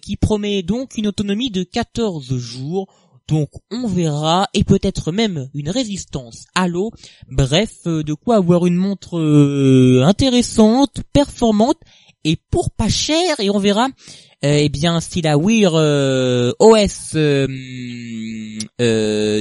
[0.00, 2.86] qui promet donc une autonomie de 14 jours
[3.28, 6.44] donc on verra, et peut-être même une résistance.
[6.54, 6.90] À l'eau.
[7.28, 11.78] Bref, euh, de quoi avoir une montre euh, intéressante, performante,
[12.24, 13.88] et pour pas cher, et on verra.
[14.44, 15.72] Euh, eh bien si la Wear
[16.58, 17.14] OS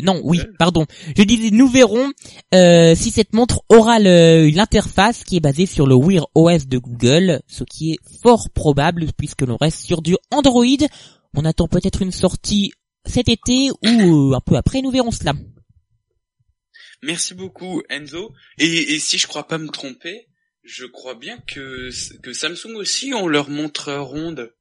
[0.01, 0.85] non oui pardon.
[1.17, 2.13] Je disais nous verrons
[2.53, 7.65] si cette montre aura l'interface qui est basée sur le Wear OS de Google ce
[7.65, 10.87] qui est fort probable puisque l'on reste sur du Android.
[11.35, 12.71] On attend peut-être une sortie
[13.05, 15.33] cet été ou euh, un peu après, nous verrons cela.
[17.01, 18.33] Merci beaucoup Enzo.
[18.57, 20.27] Et, si je crois pas me tromper,
[20.63, 21.89] je crois bien que,
[22.21, 24.53] que Samsung aussi ont leur montre ronde.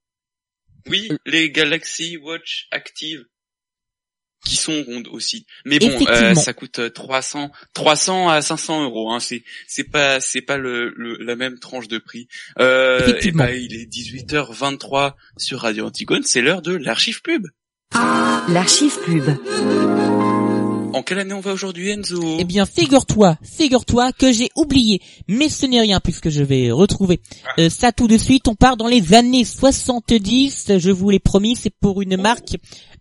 [0.88, 1.16] Oui, euh.
[1.24, 3.24] les Galaxy Watch Active
[4.44, 5.46] qui sont rondes aussi.
[5.64, 9.12] Mais bon, euh, ça coûte 300, 300 à 500 euros.
[9.12, 9.20] Hein.
[9.20, 12.26] C'est c'est pas c'est pas le, la même tranche de prix.
[12.58, 16.24] Euh, et ben, il est 18h23 sur Radio Antigone.
[16.24, 17.46] C'est l'heure de l'archive pub.
[18.48, 19.24] L'archive pub.
[20.94, 22.36] En quelle année on va aujourd'hui, Enzo?
[22.38, 27.20] Eh bien, figure-toi, figure-toi que j'ai oublié, mais ce n'est rien puisque je vais retrouver
[27.58, 28.48] euh, ça tout de suite.
[28.48, 32.56] On part dans les années 70, je vous l'ai promis, c'est pour une marque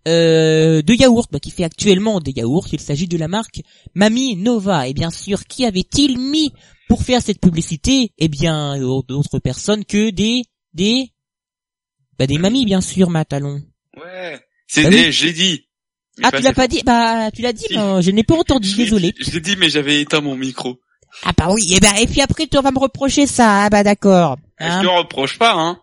[0.08, 2.68] euh, de yaourt bah, qui fait actuellement des yaourts.
[2.72, 3.62] Il s'agit de la marque
[3.96, 4.88] Mamie Nova.
[4.88, 6.54] Et bien sûr, qui avait-il mis
[6.88, 8.14] pour faire cette publicité?
[8.18, 11.12] Eh bien, d'autres personnes que des des
[12.18, 13.62] bah, des mamies, bien sûr, Matalon.
[13.98, 14.40] Ouais,
[14.74, 15.12] c'est Bah des, oui.
[15.12, 15.66] je l'ai dit.
[16.18, 16.82] Mais Ah, tu l'as pas dit?
[16.86, 17.76] Bah, tu l'as dit, Si.
[17.78, 18.74] mais je n'ai pas entendu.
[18.76, 19.14] Désolé.
[19.20, 20.80] Je l'ai dit, mais j'avais éteint mon micro.
[21.24, 21.74] Ah bah oui.
[21.74, 23.64] Et ben et puis après, tu vas me reprocher ça.
[23.66, 24.38] Ah bah d'accord.
[24.60, 25.80] Hein Je te reproche pas, hein.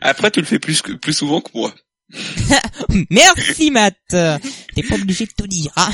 [0.00, 1.74] Après, tu le fais plus que, plus souvent que moi.
[3.10, 3.96] Merci Matt.
[4.08, 5.72] T'es pas obligé de tout dire.
[5.76, 5.90] Hein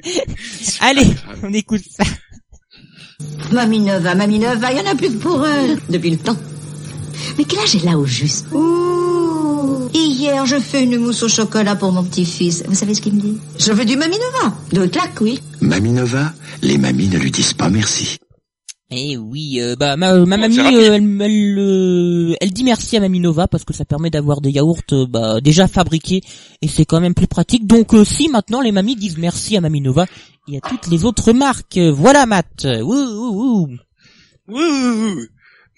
[0.80, 1.06] Allez,
[1.42, 2.04] on écoute ça.
[3.50, 6.36] Mamie Nova, Mamie Nova, il y en a plus que pour elle depuis le temps.
[7.38, 8.46] Mais quel âge elle a au juste?
[8.52, 12.62] Ouh Hier, je fais une mousse au chocolat pour mon petit-fils.
[12.66, 13.38] Vous savez ce qu'il me dit?
[13.58, 14.54] Je veux du Mamie Nova.
[14.72, 15.40] De claque, oui.
[15.60, 18.18] Mamie Nova, les mamies ne lui disent pas merci.
[18.92, 22.96] Eh oui, euh, bah ma, ma Bon, mamie, euh, elle, elle, euh, elle dit merci
[22.96, 26.22] à Mamie Nova parce que ça permet d'avoir des yaourts euh, bah, déjà fabriqués
[26.60, 27.68] et c'est quand même plus pratique.
[27.68, 30.06] Donc euh, si maintenant les mamies disent merci à Mamie Nova
[30.48, 32.66] et à toutes les autres marques, euh, voilà Matt.
[32.66, 33.68] Ouh, ouh, ouh.
[34.48, 35.20] Wouh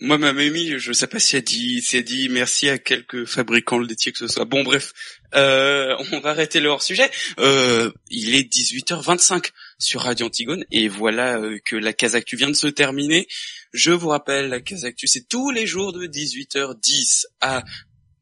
[0.04, 3.24] Moi, ma mamie, je sais pas si elle dit, si elle dit merci à quelques
[3.24, 4.44] fabricants laitiers que ce soit.
[4.44, 4.92] Bon, bref,
[5.36, 7.08] euh, on va arrêter le hors-sujet.
[7.38, 12.56] Euh, il est 18h25 sur Radio Antigone et voilà euh, que la Casactu vient de
[12.56, 13.28] se terminer.
[13.72, 17.62] Je vous rappelle, la Casactu, c'est tous les jours de 18h10 à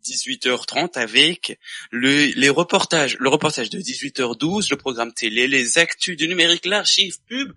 [0.05, 1.59] 18h30 avec
[1.91, 7.17] le, les reportages, le reportage de 18h12, le programme télé, les actus du numérique, l'archive
[7.27, 7.53] pub,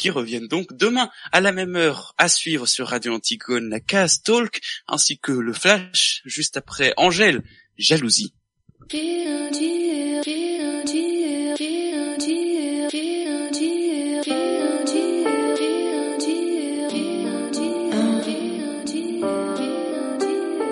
[0.00, 4.22] qui reviennent donc demain à la même heure à suivre sur Radio Antigone, la case
[4.22, 7.42] Talk, ainsi que le flash juste après Angèle,
[7.76, 8.32] Jalousie.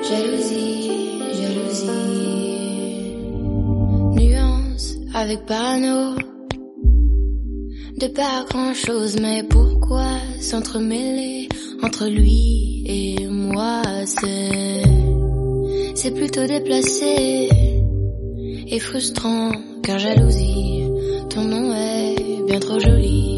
[0.09, 1.87] Jalousie, jalousie.
[4.17, 6.38] Nuance avec parano.
[7.99, 10.07] De pas grand chose, mais pourquoi
[10.41, 11.49] s'entremêler
[11.83, 13.83] entre lui et moi?
[14.07, 14.85] C'est,
[15.97, 17.49] c'est plutôt déplacé
[18.69, 19.51] et frustrant,
[19.83, 20.85] car jalousie,
[21.29, 23.38] ton nom est bien trop joli.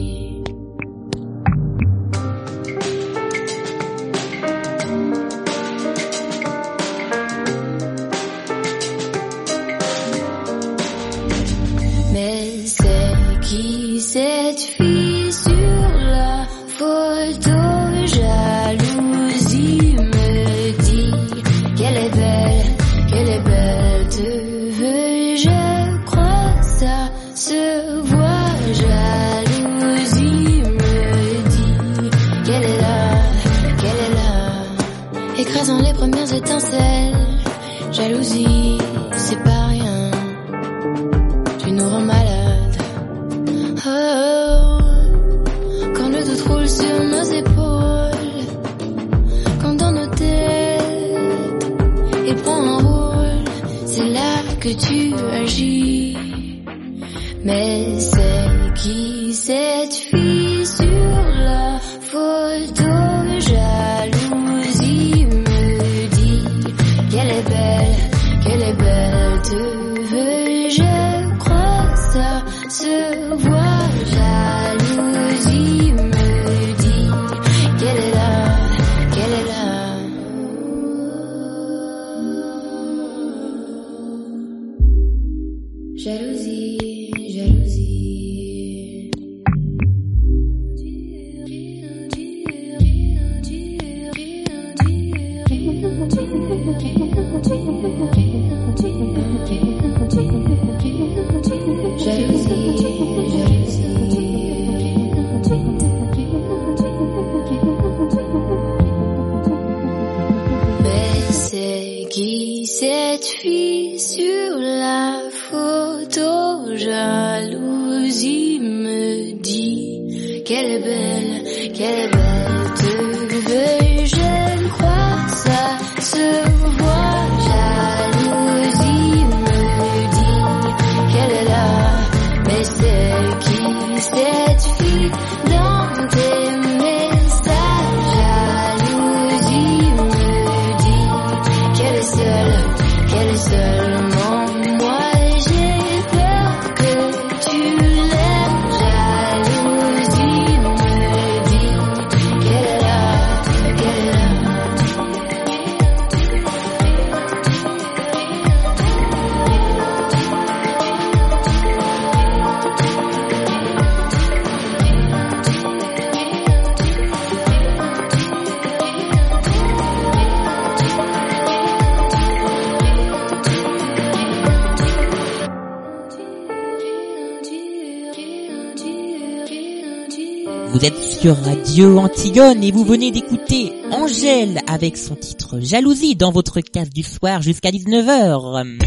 [181.20, 186.88] Sur Radio Antigone et vous venez d'écouter Angèle avec son titre Jalousie dans votre case
[186.88, 188.78] du soir jusqu'à 19h.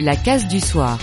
[0.00, 0.98] La case du soir.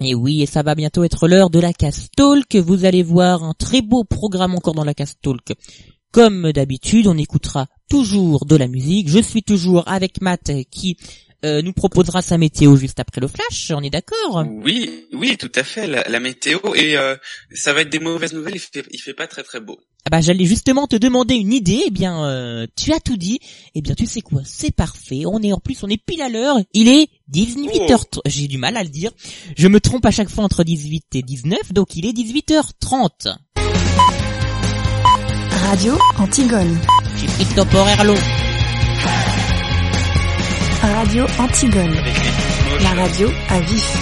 [0.00, 2.56] Et oui, et ça va bientôt être l'heure de la case talk.
[2.56, 5.52] Vous allez voir un très beau programme encore dans la case talk.
[6.10, 9.08] Comme d'habitude, on écoutera toujours de la musique.
[9.08, 10.96] Je suis toujours avec Matt qui
[11.44, 14.44] euh, nous proposera sa météo juste après le flash, on est d'accord?
[14.64, 17.16] Oui, oui, tout à fait, la, la météo, et euh,
[17.54, 19.78] ça va être des mauvaises nouvelles, il fait, il fait pas très très beau.
[20.04, 23.40] Ah bah j'allais justement te demander une idée, eh bien euh, tu as tout dit,
[23.74, 26.28] eh bien tu sais quoi, c'est parfait, on est en plus, on est pile à
[26.28, 29.10] l'heure, il est 18h, j'ai du mal à le dire,
[29.56, 33.36] je me trompe à chaque fois entre 18 et 19, donc il est 18h30.
[35.68, 36.78] Radio Antigone.
[37.16, 38.14] J'ai pris le temporaire long.
[40.82, 41.94] Radio Antigone.
[42.82, 43.98] La radio à vif.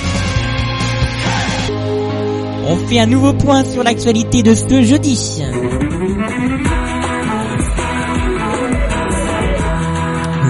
[2.66, 5.42] On fait un nouveau point sur l'actualité de ce jeudi.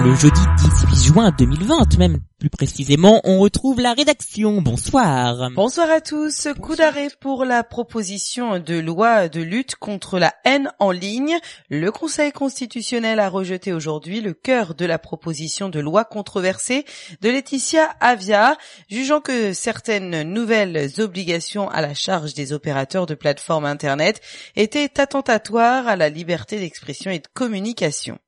[0.03, 4.61] Le jeudi 18 juin 2020, même plus précisément, on retrouve la rédaction.
[4.61, 5.49] Bonsoir.
[5.55, 6.47] Bonsoir à tous.
[6.61, 11.39] Coup d'arrêt pour la proposition de loi de lutte contre la haine en ligne.
[11.71, 16.85] Le Conseil constitutionnel a rejeté aujourd'hui le cœur de la proposition de loi controversée
[17.21, 18.57] de Laetitia Avia,
[18.91, 24.21] jugeant que certaines nouvelles obligations à la charge des opérateurs de plateformes Internet
[24.55, 28.19] étaient attentatoires à la liberté d'expression et de communication.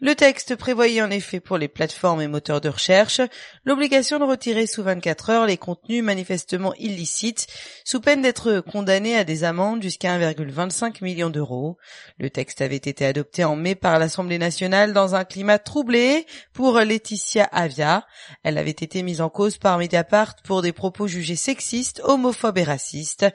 [0.00, 3.20] Le texte prévoyait en effet pour les plateformes et moteurs de recherche
[3.64, 7.48] l'obligation de retirer sous 24 heures les contenus manifestement illicites,
[7.84, 11.78] sous peine d'être condamnés à des amendes jusqu'à 1,25 million d'euros.
[12.20, 16.78] Le texte avait été adopté en mai par l'Assemblée nationale dans un climat troublé pour
[16.78, 18.06] Laetitia Avia.
[18.44, 22.62] Elle avait été mise en cause par Mediapart pour des propos jugés sexistes, homophobes et
[22.62, 23.26] racistes.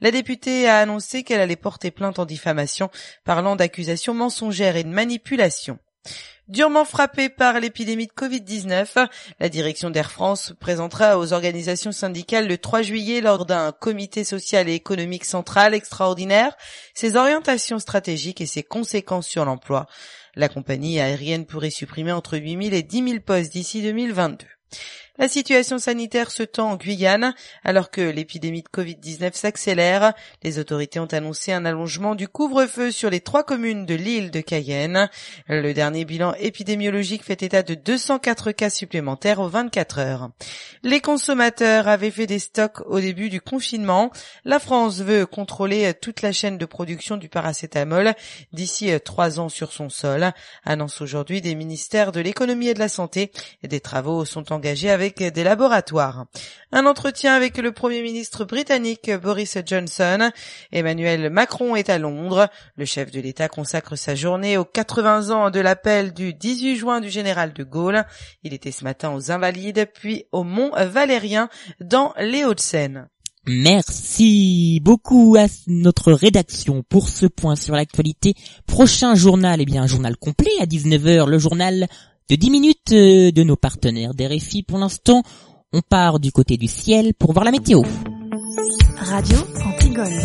[0.00, 2.90] La députée a annoncé qu'elle allait porter plainte en diffamation,
[3.24, 5.80] parlant d'accusations mensongères et de manipulation.
[6.48, 12.58] Durement frappée par l'épidémie de Covid-19, la direction d'Air France présentera aux organisations syndicales le
[12.58, 16.56] 3 juillet lors d'un comité social et économique central extraordinaire
[16.94, 19.86] ses orientations stratégiques et ses conséquences sur l'emploi.
[20.34, 24.44] La compagnie aérienne pourrait supprimer entre 8 000 et 10 000 postes d'ici 2022.
[25.18, 30.14] La situation sanitaire se tend en Guyane alors que l'épidémie de Covid-19 s'accélère.
[30.42, 34.40] Les autorités ont annoncé un allongement du couvre-feu sur les trois communes de l'île de
[34.40, 35.10] Cayenne.
[35.48, 40.30] Le dernier bilan épidémiologique fait état de 204 cas supplémentaires aux 24 heures.
[40.82, 44.10] Les consommateurs avaient fait des stocks au début du confinement.
[44.46, 48.14] La France veut contrôler toute la chaîne de production du paracétamol
[48.54, 50.32] d'ici trois ans sur son sol.
[50.64, 53.30] Annonce aujourd'hui des ministères de l'économie et de la santé.
[53.62, 56.26] Des travaux sont engagés avec avec des laboratoires.
[56.70, 60.30] Un entretien avec le Premier ministre britannique Boris Johnson.
[60.70, 62.48] Emmanuel Macron est à Londres.
[62.76, 67.00] Le chef de l'État consacre sa journée aux 80 ans de l'appel du 18 juin
[67.00, 68.04] du général de Gaulle.
[68.44, 71.48] Il était ce matin aux Invalides, puis au Mont Valérien
[71.80, 73.08] dans les Hauts-de-Seine.
[73.48, 78.34] Merci beaucoup à notre rédaction pour ce point sur l'actualité.
[78.68, 81.88] Prochain journal, eh bien un journal complet à 19h, le journal
[82.28, 84.62] de 10 minutes euh, de nos partenaires des récits.
[84.62, 85.22] Pour l'instant,
[85.72, 87.82] on part du côté du ciel pour voir la météo.
[88.96, 90.18] Radio Antigone.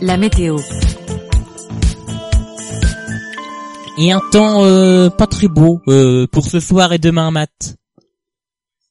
[0.00, 0.58] La météo.
[3.96, 7.76] Et un temps euh, pas très beau euh, pour ce soir et demain, Matt.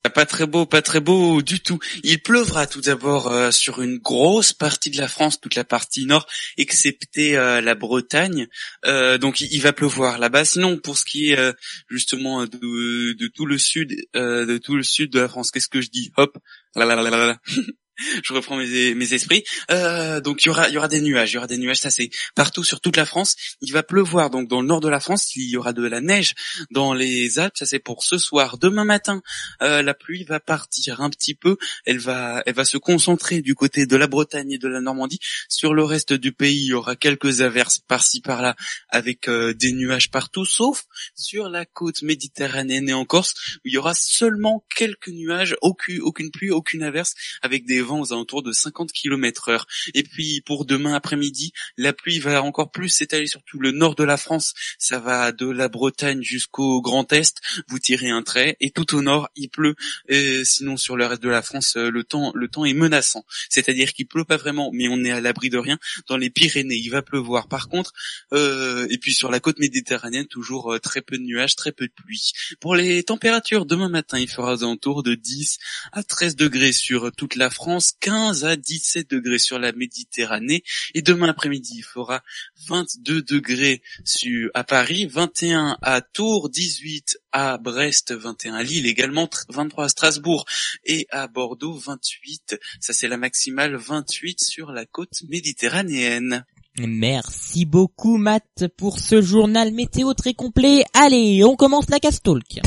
[0.10, 1.80] Pas très beau, pas très beau du tout.
[2.04, 6.06] Il pleuvra tout d'abord euh, sur une grosse partie de la France, toute la partie
[6.06, 8.48] nord, excepté euh, la Bretagne.
[8.86, 10.44] Euh, donc il, va pleuvoir là-bas.
[10.44, 11.54] Sinon, pour ce qui est
[11.89, 15.89] justement de, tout le sud, de tout le sud de la France, qu'est-ce que je
[15.89, 16.12] dis?
[16.18, 16.38] Hop.
[18.23, 19.43] je reprends mes, mes esprits.
[19.71, 21.89] Euh, donc il y aura y aura des nuages, il y aura des nuages, ça
[21.89, 23.36] c'est partout sur toute la France.
[23.62, 26.01] Il va pleuvoir donc dans le nord de la France, il y aura de la
[26.01, 26.34] neige
[26.71, 28.58] dans les Alpes, ça c'est pour ce soir.
[28.58, 29.22] Demain matin,
[29.61, 33.55] euh, la pluie va partir un petit peu, elle va elle va se concentrer du
[33.55, 35.20] côté de la Bretagne et de la Normandie.
[35.47, 38.55] Sur le reste du pays, il y aura quelques averses par-ci par-là
[38.89, 43.74] avec euh, des nuages partout, sauf sur la côte méditerranéenne et en Corse où il
[43.74, 48.51] y aura seulement quelques nuages, aucune aucune pluie, aucune averse avec des aux alentours de
[48.51, 49.67] 50 km.
[49.93, 53.95] Et puis pour demain après-midi, la pluie va encore plus s'étaler sur tout le nord
[53.95, 54.53] de la France.
[54.77, 57.41] Ça va de la Bretagne jusqu'au Grand Est.
[57.67, 59.75] Vous tirez un trait et tout au nord, il pleut.
[60.07, 63.25] Et sinon sur le reste de la France, euh, le temps, le temps est menaçant.
[63.49, 65.77] C'est-à-dire qu'il pleut pas vraiment, mais on est à l'abri de rien.
[66.07, 67.47] Dans les Pyrénées, il va pleuvoir.
[67.47, 67.93] Par contre,
[68.34, 71.88] euh, et puis sur la côte méditerranéenne, toujours euh, très peu de nuages, très peu
[71.88, 72.31] de pluie.
[72.59, 75.57] Pour les températures, demain matin, il fera aux alentours de 10
[75.91, 80.63] à 13 degrés sur toute la France France, 15 à 17 degrés sur la Méditerranée.
[80.93, 82.21] Et demain après-midi, il fera
[82.67, 89.28] 22 degrés sur, à Paris, 21 à Tours, 18 à Brest, 21 à Lille, également
[89.49, 90.45] 23 à Strasbourg
[90.86, 92.59] et à Bordeaux, 28.
[92.80, 96.45] Ça c'est la maximale 28 sur la côte méditerranéenne.
[96.78, 100.84] Merci beaucoup Matt pour ce journal météo très complet.
[100.93, 102.59] Allez, on commence la Castalk.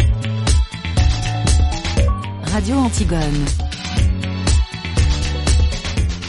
[2.53, 3.66] Radio Antigone.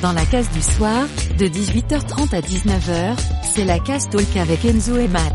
[0.02, 1.08] Dans la case du soir,
[1.40, 3.18] de 18h30 à 19h,
[3.56, 5.34] c'est la case talk avec Enzo et Matt.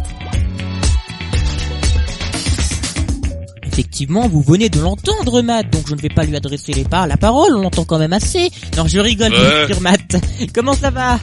[3.65, 7.09] Effectivement, vous venez de l'entendre, Matt, donc je ne vais pas lui adresser les par
[7.09, 8.51] la parole, on l'entend quand même assez.
[8.77, 10.17] Non, je rigole, bien sûr, Matt.
[10.55, 11.19] Comment ça va?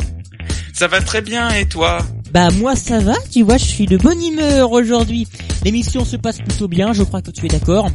[0.73, 1.99] Ça va très bien et toi?
[2.33, 5.27] Bah moi ça va, tu vois, je suis de bonne humeur aujourd'hui.
[5.63, 7.89] L'émission se passe plutôt bien, je crois que tu es d'accord.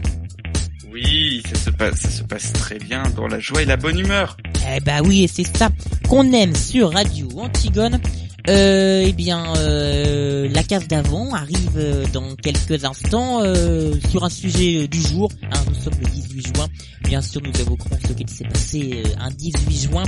[1.05, 3.99] Oui, ça se passe, ça se passe très bien dans la joie et la bonne
[3.99, 4.37] humeur.
[4.75, 5.69] Eh bah oui, et c'est ça
[6.09, 8.01] qu'on aime sur Radio Antigone.
[8.49, 14.29] Euh, eh bien, euh, la case d'avant arrive euh, dans quelques instants euh, sur un
[14.29, 15.31] sujet euh, du jour.
[15.51, 16.67] Hein, nous sommes le 18 juin.
[17.05, 20.03] Bien sûr, nous évoquerons ce qui s'est passé euh, un 18 juin.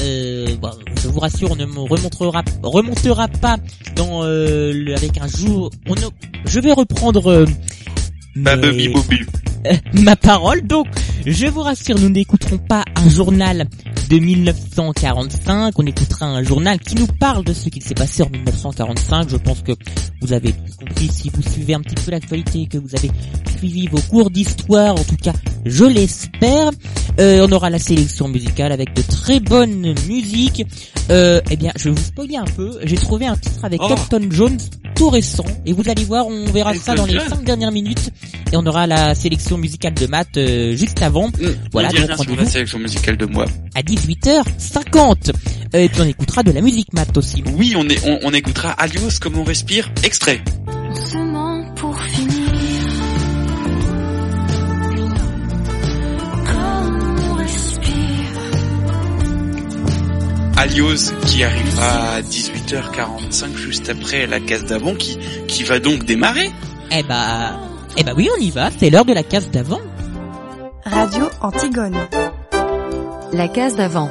[0.00, 3.56] Euh, bon, je vous rassure, on ne remontera, remontera pas
[3.94, 5.70] dans le- avec un jour.
[5.88, 5.94] On
[6.46, 7.46] je vais reprendre
[8.36, 9.20] Bobby Bobby.
[9.20, 9.45] euh,
[9.92, 10.62] ma parole.
[10.62, 10.86] Donc,
[11.24, 13.66] je vous rassure, nous n'écouterons pas un journal
[14.08, 15.78] de 1945.
[15.78, 19.28] On écoutera un journal qui nous parle de ce qu'il s'est passé en 1945.
[19.28, 19.72] Je pense que
[20.20, 23.10] vous avez compris si vous suivez un petit peu l'actualité, que vous avez
[23.56, 24.92] suivi vos cours d'histoire.
[24.94, 25.32] En tout cas,
[25.64, 26.70] je l'espère.
[27.18, 30.64] Euh, on aura la sélection musicale avec de très bonnes musiques.
[31.10, 32.78] Euh, eh bien, je vais vous spoiler un peu.
[32.84, 33.88] J'ai trouvé un titre avec Oh.
[33.90, 34.58] Elton Jones
[34.94, 35.44] tout récent.
[35.64, 37.28] Et vous allez voir, on verra ça dans les John.
[37.28, 38.10] cinq dernières minutes.
[38.52, 41.30] Et on aura la sélection musicale de Matt euh, juste avant.
[41.72, 43.44] Voilà, on dit donc rendez-vous la sélection musicale de moi.
[43.74, 45.30] à 18h50.
[45.74, 47.42] Euh, Et puis on écoutera de la musique, Matt, aussi.
[47.56, 50.40] Oui, on, est, on, on écoutera Alios comme on respire, extrait.
[60.56, 66.50] Alios qui arrivera à 18h45 juste après la case d'avant qui, qui va donc démarrer.
[66.90, 67.58] Eh bah,
[67.98, 68.70] eh bah oui, on y va.
[68.78, 69.80] C'est l'heure de la case d'avant.
[70.84, 71.98] Radio Antigone.
[73.32, 74.10] La case d'avant.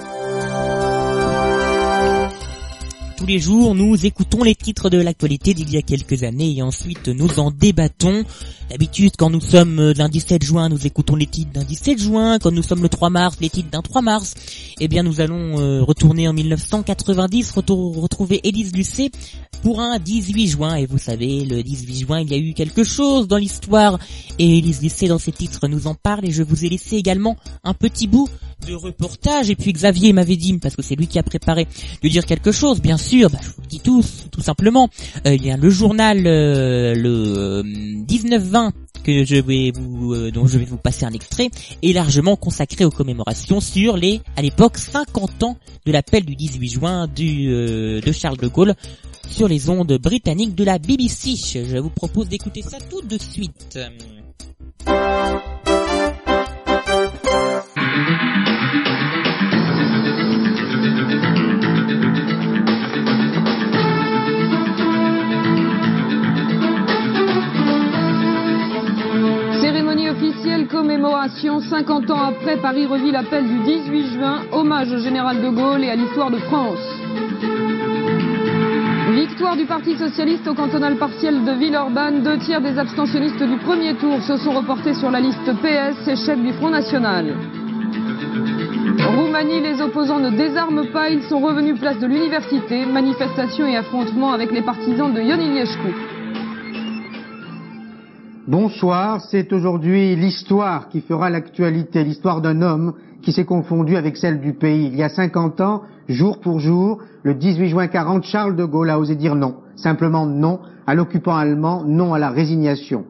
[3.25, 6.61] Tous les jours, nous écoutons les titres de l'actualité d'il y a quelques années et
[6.61, 8.23] ensuite nous en débattons.
[8.69, 12.37] D'habitude, quand nous sommes euh, d'un 17 juin, nous écoutons les titres d'un 17 juin.
[12.37, 14.35] Quand nous sommes le 3 mars, les titres d'un 3 mars.
[14.79, 19.09] Eh bien, nous allons euh, retourner en 1990, retour- retrouver Élise Lucet
[19.63, 20.75] pour un 18 juin.
[20.75, 23.97] Et vous savez, le 18 juin, il y a eu quelque chose dans l'histoire.
[24.37, 26.27] Et Élise Lucet, dans ses titres, nous en parle.
[26.27, 28.27] Et je vous ai laissé également un petit bout
[28.67, 29.49] de reportage.
[29.51, 31.67] Et puis Xavier m'avait dit, parce que c'est lui qui a préparé,
[32.01, 32.81] de dire quelque chose.
[32.81, 34.89] Bien sûr, bah, je vous le dis tous, tout simplement.
[35.25, 38.71] Euh, il y a le journal, euh, le 19-20
[39.03, 41.49] que je vais euh, dont je vais vous passer un extrait,
[41.83, 46.67] est largement consacré aux commémorations sur les, à l'époque, 50 ans de l'appel du 18
[46.67, 48.73] juin euh, de Charles de Gaulle
[49.29, 51.35] sur les ondes britanniques de la BBC.
[51.65, 53.77] Je vous propose d'écouter ça tout de suite.
[71.05, 75.83] Commémoration, 50 ans après, Paris revit l'appel du 18 juin, hommage au général de Gaulle
[75.83, 76.79] et à l'histoire de France.
[79.13, 83.93] Victoire du Parti Socialiste au cantonal partiel de Villeurbanne, deux tiers des abstentionnistes du premier
[83.95, 87.35] tour se sont reportés sur la liste PS, échec du Front National.
[89.15, 94.33] Roumanie, les opposants ne désarment pas, ils sont revenus place de l'université, manifestation et affrontements
[94.33, 96.14] avec les partisans de Ion Iliescu.
[98.47, 102.93] Bonsoir, c'est aujourd'hui l'histoire qui fera l'actualité, l'histoire d'un homme
[103.23, 104.85] qui s'est confondu avec celle du pays.
[104.85, 108.91] Il y a 50 ans, jour pour jour, le 18 juin 40, Charles de Gaulle
[108.91, 113.05] a osé dire non, simplement non à l'occupant allemand, non à la résignation.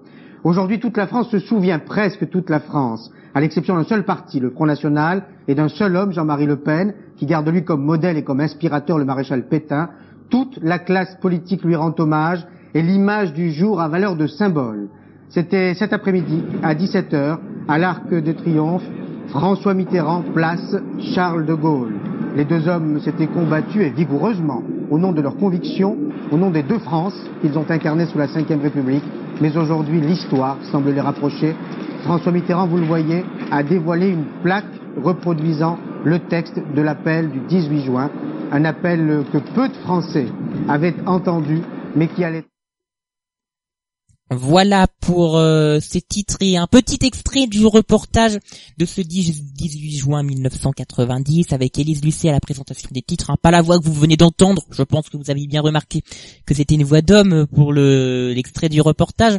[0.46, 4.40] Aujourd'hui, toute la France se souvient, presque toute la France, à l'exception d'un seul parti,
[4.40, 8.16] le Front National, et d'un seul homme, Jean-Marie Le Pen, qui garde lui comme modèle
[8.16, 9.90] et comme inspirateur le maréchal Pétain.
[10.30, 14.88] Toute la classe politique lui rend hommage et l'image du jour a valeur de symbole.
[15.30, 18.84] C'était cet après-midi, à 17h, à l'Arc de Triomphe,
[19.30, 20.76] François Mitterrand, place
[21.14, 21.94] Charles de Gaulle.
[22.36, 25.98] Les deux hommes s'étaient combattus et vigoureusement au nom de leurs convictions,
[26.32, 29.04] au nom des deux France qu'ils ont incarnées sous la Ve République.
[29.42, 31.56] Mais aujourd'hui, l'histoire semble les rapprocher.
[32.04, 34.66] François Mitterrand, vous le voyez, a dévoilé une plaque
[35.02, 38.12] reproduisant le texte de l'appel du 18 juin,
[38.52, 40.28] un appel que peu de Français
[40.70, 41.62] avaient entendu,
[41.96, 42.46] mais qui allait
[44.32, 48.40] voilà pour euh, ces titres et un petit extrait du reportage
[48.78, 53.30] de ce 18 juin 1990 avec Élise Lucet à la présentation des titres.
[53.30, 53.36] Hein.
[53.40, 56.02] Pas la voix que vous venez d'entendre, je pense que vous avez bien remarqué
[56.46, 59.38] que c'était une voix d'homme pour le l'extrait du reportage.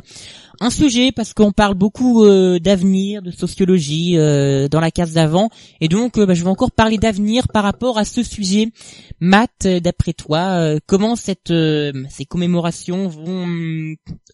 [0.61, 5.51] Un sujet parce qu'on parle beaucoup euh, d'avenir, de sociologie euh, dans la case d'avant
[5.81, 8.69] et donc bah, je vais encore parler d'avenir par rapport à ce sujet.
[9.21, 11.37] Matt, d'après toi, comment ces
[12.29, 13.47] commémorations vont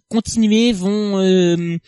[0.09, 1.79] continuer, vont euh,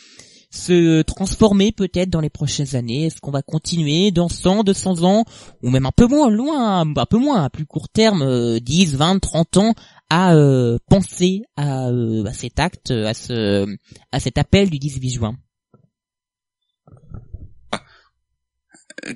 [0.51, 3.07] se transformer peut-être dans les prochaines années?
[3.07, 5.25] Est-ce qu'on va continuer dans 100, 200 ans,
[5.63, 9.19] ou même un peu moins, loin, un peu moins, à plus court terme, 10, 20,
[9.19, 9.75] 30 ans,
[10.11, 13.67] à euh, penser à, euh, à, cet acte, à ce,
[14.13, 15.37] à cet appel du 18 juin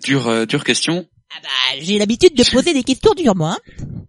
[0.03, 1.09] Dure, dure question.
[1.30, 3.57] Ah bah, j'ai l'habitude de poser des questions dures, moi.
[3.57, 4.05] Hein.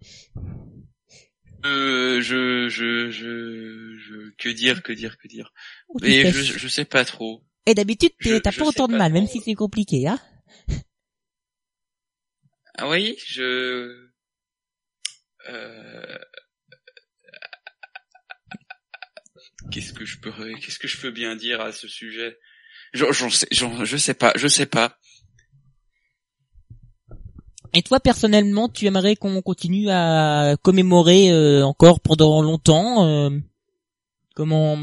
[1.66, 5.52] Euh, je, je, je, je, que dire, que dire, que dire.
[6.02, 7.44] Mais je, je sais pas trop.
[7.66, 8.12] Et d'habitude,
[8.42, 10.20] t'as pas autant de mal, même si c'est compliqué, hein.
[12.76, 14.08] Ah oui, je.
[15.50, 16.18] Euh...
[19.72, 22.38] Qu'est-ce que je peux, qu'est-ce que je peux bien dire à ce sujet?
[22.94, 24.98] J'en sais, je sais pas, je sais pas.
[27.74, 33.30] Et toi personnellement, tu aimerais qu'on continue à commémorer euh, encore pendant longtemps euh,
[34.40, 34.78] Comment?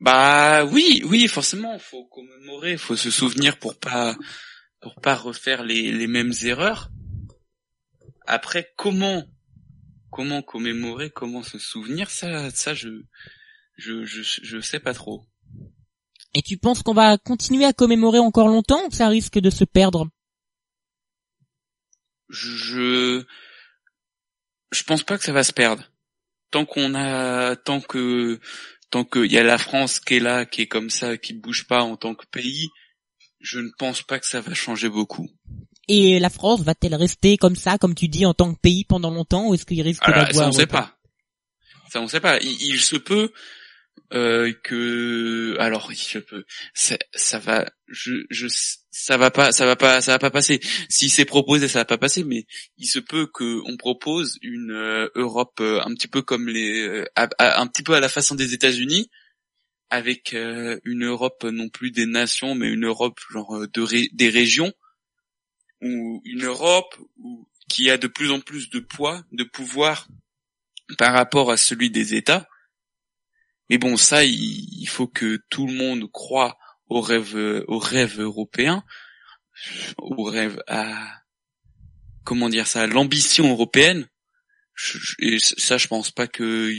[0.00, 4.16] Bah oui, oui, forcément, faut commémorer, faut se souvenir pour pas
[4.80, 6.90] pour pas refaire les, les mêmes erreurs.
[8.26, 9.24] Après, comment?
[10.12, 12.90] Comment commémorer, comment se souvenir, ça ça je
[13.76, 15.26] je je, je sais pas trop.
[16.34, 19.64] Et tu penses qu'on va continuer à commémorer encore longtemps ou ça risque de se
[19.64, 20.08] perdre?
[22.28, 23.24] Je
[24.72, 25.90] je pense pas que ça va se perdre.
[26.50, 28.40] Tant qu'on a, tant que
[28.90, 31.66] tant qu'il y a la France qui est là, qui est comme ça, qui bouge
[31.66, 32.68] pas en tant que pays,
[33.40, 35.28] je ne pense pas que ça va changer beaucoup.
[35.88, 39.10] Et la France va-t-elle rester comme ça, comme tu dis, en tant que pays pendant
[39.10, 40.96] longtemps, ou est-ce qu'il risque d'avoir Ça on sait pas.
[41.90, 42.38] Ça on sait pas.
[42.40, 43.32] il se peut
[44.14, 46.44] euh, que alors je peux
[46.74, 48.46] ça, ça va je, je
[48.90, 50.60] ça va pas ça va pas ça va pas passer.
[50.90, 52.44] Si c'est proposé ça va pas passer mais
[52.76, 57.04] il se peut que on propose une euh, Europe euh, un petit peu comme les
[57.16, 59.10] un petit peu à la façon des États-Unis
[59.88, 64.72] avec une Europe non plus des nations mais une Europe genre de des régions
[65.80, 66.96] ou une Europe
[67.68, 70.06] qui a de plus en plus de poids de pouvoir
[70.98, 72.46] par rapport à celui des États
[73.70, 76.58] mais bon, ça, il, faut que tout le monde croit
[76.88, 78.84] au rêve, au rêve européen,
[79.98, 81.22] au rêve à,
[82.24, 84.08] comment dire ça, l'ambition européenne.
[85.20, 86.72] et ça, je pense pas que,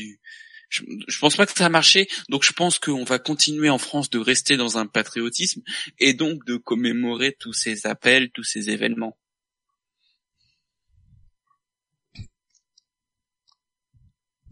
[0.69, 2.07] je, pense pas que ça a marché.
[2.29, 5.61] Donc, je pense qu'on va continuer en France de rester dans un patriotisme
[5.99, 9.17] et donc de commémorer tous ces appels, tous ces événements.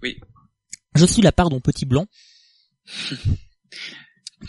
[0.02, 0.20] Oui.
[1.02, 2.06] Je suis la part d'un petit blanc.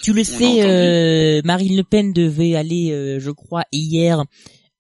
[0.03, 4.23] tu le sais, euh, Marine Le Pen devait aller, euh, je crois, hier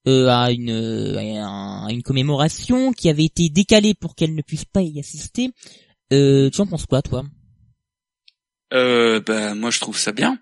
[0.06, 4.82] euh, à une à une commémoration qui avait été décalée pour qu'elle ne puisse pas
[4.82, 5.48] y assister.
[6.10, 7.24] tu en penses quoi, toi?
[8.74, 10.38] Euh, bah, moi je trouve ça bien.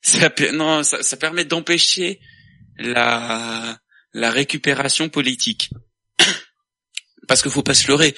[0.00, 2.20] Ça, non, ça, ça permet d'empêcher
[2.78, 3.78] la
[4.14, 5.68] la récupération politique.
[7.28, 8.16] Parce qu'il faut pas se leurrer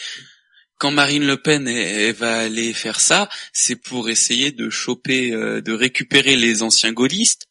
[0.82, 1.70] quand Marine Le Pen
[2.10, 7.46] va aller faire ça, c'est pour essayer de choper, euh, de récupérer les anciens gaullistes,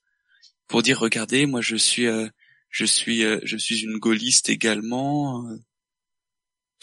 [0.68, 2.28] pour dire regardez, moi je suis, euh,
[2.70, 5.50] je suis, euh, je suis une gaulliste également.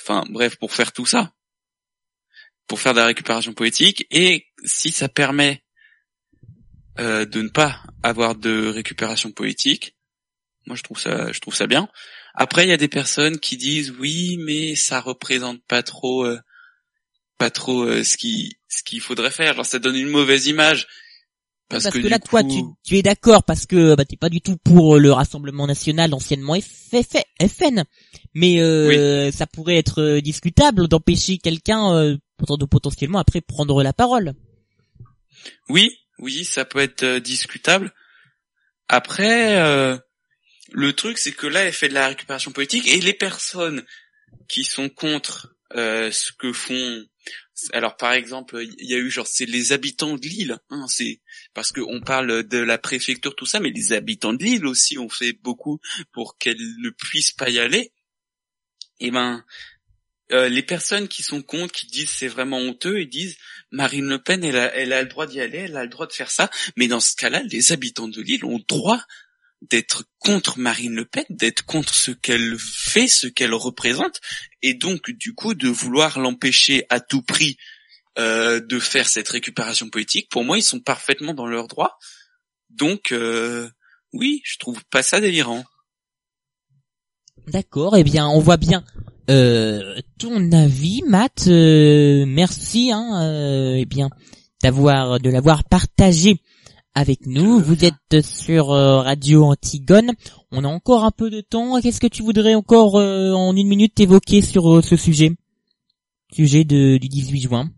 [0.01, 1.35] Enfin bref, pour faire tout ça,
[2.67, 5.63] pour faire de la récupération politique, et si ça permet
[6.97, 9.97] de ne pas avoir de récupération politique,
[10.65, 11.91] moi je trouve ça, je trouve ça bien.
[12.41, 16.39] Après, il y a des personnes qui disent oui, mais ça représente pas trop, euh,
[17.37, 19.55] pas trop euh, ce qui, ce qu'il faudrait faire.
[19.55, 20.87] Genre, ça donne une mauvaise image.
[21.69, 24.57] Parce, que, là, toi, tu, tu es d'accord parce que bah, t'es pas du tout
[24.57, 27.83] pour euh, le Rassemblement National anciennement FN,
[28.35, 34.35] mais ça pourrait être discutable d'empêcher quelqu'un de potentiellement après prendre la parole.
[35.69, 37.93] Oui, oui, ça peut être discutable.
[38.87, 39.99] Après,
[40.71, 43.85] le truc, c'est que là, elle fait de la récupération politique et les personnes
[44.49, 47.07] qui sont contre euh, ce que font
[47.73, 51.21] Alors par exemple, il y a eu genre c'est les habitants de l'île, hein, c'est
[51.53, 55.11] parce qu'on parle de la préfecture tout ça, mais les habitants de l'île aussi ont
[55.11, 55.79] fait beaucoup
[56.13, 57.93] pour qu'elle ne puisse pas y aller.
[59.01, 59.45] Et ben
[60.31, 63.37] euh, les personnes qui sont contre, qui disent c'est vraiment honteux, ils disent
[63.71, 64.57] Marine Le Pen, elle
[64.93, 67.15] a, le droit d'y aller, elle a le droit de faire ça, mais dans ce
[67.17, 69.03] cas-là, les habitants de l'île ont droit
[69.63, 74.21] d'être contre Marine Le Pen, d'être contre ce qu'elle fait, ce qu'elle représente,
[74.63, 77.57] et donc du coup de vouloir l'empêcher à tout prix
[78.19, 80.29] euh, de faire cette récupération politique.
[80.29, 81.99] Pour moi, ils sont parfaitement dans leur droit.
[82.71, 83.69] Donc euh,
[84.13, 85.65] oui, je trouve pas ça délirant.
[87.47, 88.85] D'accord, eh bien, on voit bien
[89.31, 91.47] euh, ton avis, Matt.
[91.47, 94.11] Merci, hein, eh bien,
[94.63, 96.43] d'avoir de l'avoir partagé
[96.95, 97.61] avec nous.
[97.61, 100.13] Vous êtes sur euh, Radio Antigone.
[100.51, 101.81] On a encore un peu de temps.
[101.81, 105.33] Qu'est-ce que tu voudrais encore en une minute évoquer sur ce sujet?
[106.33, 107.71] Sujet de, du 18 juin.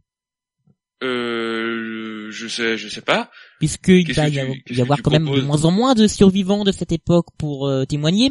[1.02, 3.30] Euh, je sais, je sais pas.
[3.58, 6.92] Puisqu'il va y, y avoir quand même de moins en moins de survivants de cette
[6.92, 8.30] époque pour témoigner.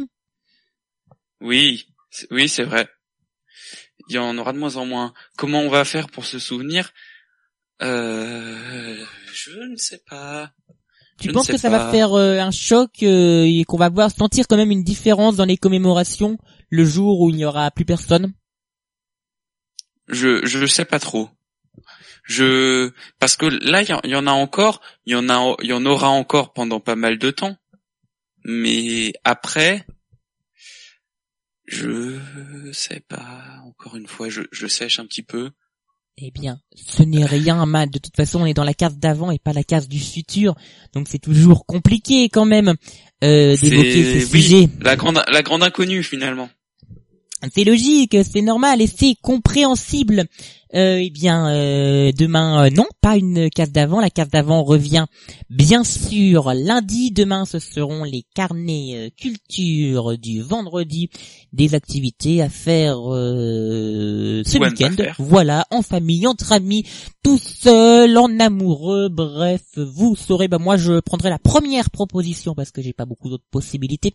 [1.40, 1.86] Oui,
[2.30, 2.88] oui, c'est vrai.
[4.08, 5.14] Il y en aura de moins en moins.
[5.36, 6.92] Comment on va faire pour se souvenir?
[7.82, 10.52] Euh, Je ne sais pas.
[11.20, 14.46] Tu penses que ça va faire euh, un choc euh, et qu'on va voir sentir
[14.48, 16.38] quand même une différence dans les commémorations
[16.70, 18.32] le jour où il n'y aura plus personne?
[20.08, 21.28] Je je sais pas trop.
[22.24, 25.72] Je parce que là il y, en a encore, il y en a il y
[25.72, 27.56] en aura encore pendant pas mal de temps.
[28.44, 29.86] Mais après
[31.70, 32.18] je
[32.72, 33.60] sais pas.
[33.64, 35.50] Encore une fois, je, je sèche un petit peu.
[36.22, 37.88] Eh bien, ce n'est rien, mal.
[37.88, 40.54] De toute façon, on est dans la case d'avant et pas la case du futur,
[40.92, 42.74] donc c'est toujours compliqué quand même
[43.24, 46.50] euh, d'évoquer ce oui, La grande, la grande inconnue finalement.
[47.54, 50.26] C'est logique, c'est normal et c'est compréhensible.
[50.74, 54.00] Euh, eh bien, euh, demain, euh, non, pas une case d'avant.
[54.00, 55.06] La case d'avant revient
[55.48, 57.10] bien sûr lundi.
[57.10, 61.10] Demain, ce seront les carnets culture du vendredi,
[61.52, 64.94] des activités à faire ce week-end.
[65.18, 66.84] Voilà, en famille, entre amis,
[67.24, 69.08] tout seul, en amoureux.
[69.08, 70.46] Bref, vous saurez.
[70.46, 74.14] Bah moi, je prendrai la première proposition parce que j'ai pas beaucoup d'autres possibilités.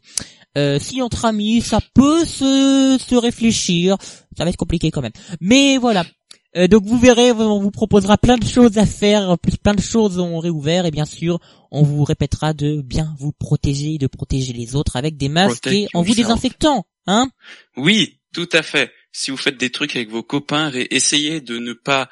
[0.80, 3.98] si entre amis, ça peut se, se réfléchir.
[4.38, 5.14] Ça va être compliqué quand même.
[5.40, 6.06] Mais voilà,
[6.56, 9.82] euh, donc vous verrez, on vous proposera plein de choses à faire, plus plein de
[9.82, 11.40] choses ont réouvert et bien sûr,
[11.72, 15.88] on vous répétera de bien vous protéger de protéger les autres avec des masques et
[15.94, 17.30] en vous désinfectant, hein
[17.76, 18.92] Oui, tout à fait.
[19.12, 22.10] Si vous faites des trucs avec vos copains, essayez de ne pas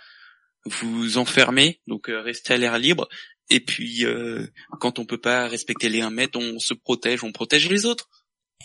[0.65, 3.09] vous enfermer, donc euh, restez à l'air libre.
[3.49, 4.47] Et puis, euh,
[4.79, 8.09] quand on peut pas respecter les 1 mètre, on se protège, on protège les autres.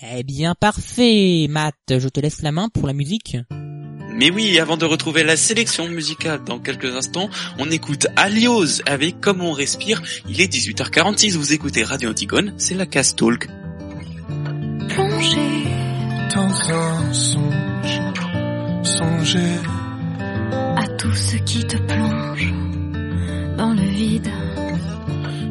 [0.02, 1.74] Eh bien, parfait, Matt.
[1.88, 3.36] Je te laisse la main pour la musique.
[4.18, 9.20] Mais oui, avant de retrouver la sélection musicale dans quelques instants, on écoute Alios avec
[9.20, 10.02] Comme on respire.
[10.28, 13.46] Il est 18h46, vous écoutez Radio Antigone, c'est la Casse Talk.
[14.88, 15.62] Plonger
[16.34, 18.00] dans un songe,
[18.82, 19.54] songer
[20.76, 22.52] à tout ce qui te plonge
[23.56, 24.32] dans le vide.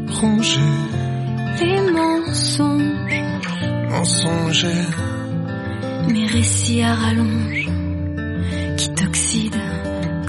[0.09, 0.59] Ronger
[1.61, 3.23] les mensonges,
[3.89, 4.83] mensonger
[6.09, 7.76] mes récits à rallonge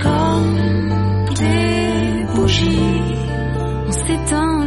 [0.02, 3.14] comme des bougies.
[3.88, 4.66] On s'éteint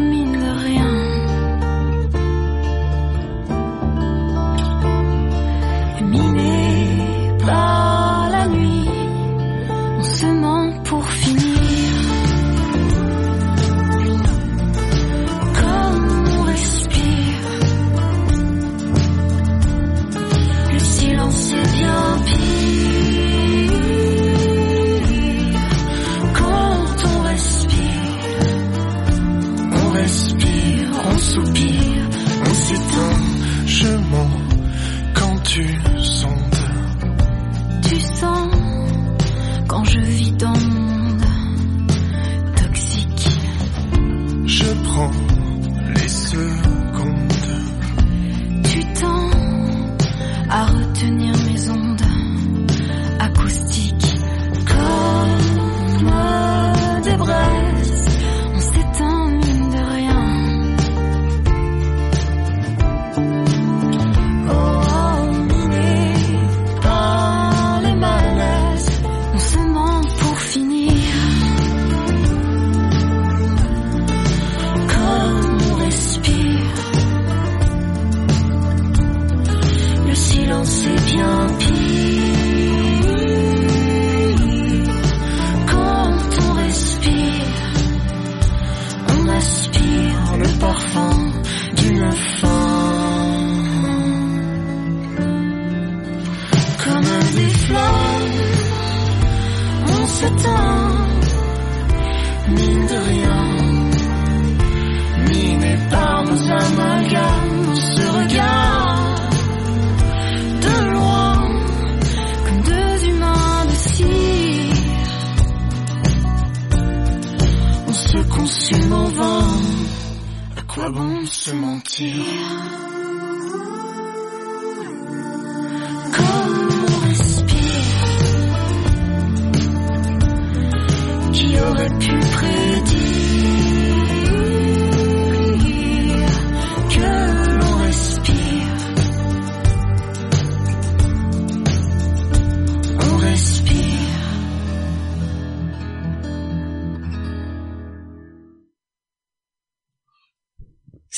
[81.14, 81.71] your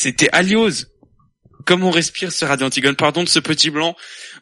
[0.04, 0.84] C'était Alios.
[1.66, 3.95] Comme on respire sur Radio Antigone, pardon de ce petit blanc,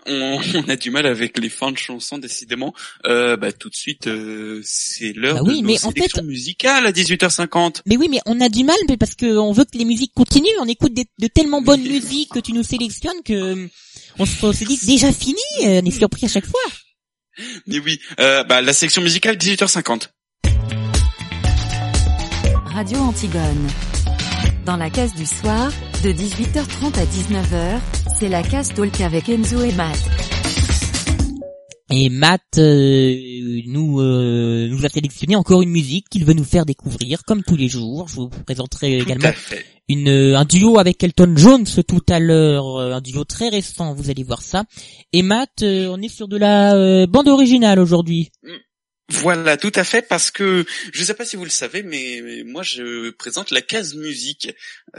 [0.08, 2.74] on, on a du mal avec les fins de chansons décidément.
[3.06, 6.24] Euh, bah tout de suite, euh, c'est l'heure Bah oui, de mais nos en sélections
[6.24, 7.82] musicales à 18h50.
[7.86, 10.14] Mais oui, mais on a du mal, mais parce que on veut que les musiques
[10.16, 10.58] continuent.
[10.62, 13.70] On écoute des- de tellement bonnes musiques que tu nous sélectionnes que
[14.18, 15.38] on se, on se dit déjà fini.
[15.64, 16.60] euh, On est surpris à chaque fois.
[17.68, 20.08] Mais oui, euh, bah la sélection musicale 18h50.
[22.74, 23.68] Radio Antigone.
[24.66, 25.72] Dans la case du soir,
[26.04, 27.80] de 18h30 à 19h,
[28.20, 29.98] c'est la case talk avec Enzo et Matt.
[31.90, 33.16] Et Matt euh,
[33.66, 37.56] nous euh, nous a sélectionné encore une musique qu'il veut nous faire découvrir, comme tous
[37.56, 38.08] les jours.
[38.08, 39.32] Je vous présenterai également
[39.90, 43.94] une euh, un duo avec Elton Jones tout à l'heure, euh, un duo très récent.
[43.94, 44.64] Vous allez voir ça.
[45.12, 48.30] Et Matt, euh, on est sur de la euh, bande originale aujourd'hui.
[49.14, 52.44] Voilà, tout à fait, parce que je ne sais pas si vous le savez, mais
[52.46, 54.50] moi je présente la case musique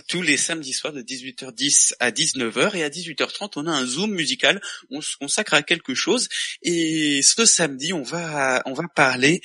[0.07, 4.13] tous les samedis soirs de 18h10 à 19h et à 18h30 on a un zoom
[4.13, 4.61] musical,
[4.91, 6.29] on se consacre à quelque chose
[6.63, 9.41] et ce samedi on va on va parler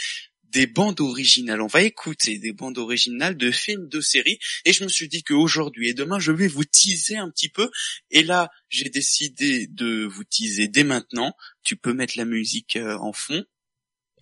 [0.52, 1.62] des bandes originales.
[1.62, 4.40] On va écouter des bandes originales de films, de séries.
[4.66, 7.70] Et je me suis dit qu'aujourd'hui et demain, je vais vous teaser un petit peu.
[8.12, 11.34] Et là, j'ai décidé de vous teaser dès maintenant.
[11.64, 13.44] Tu peux mettre la musique euh, en fond.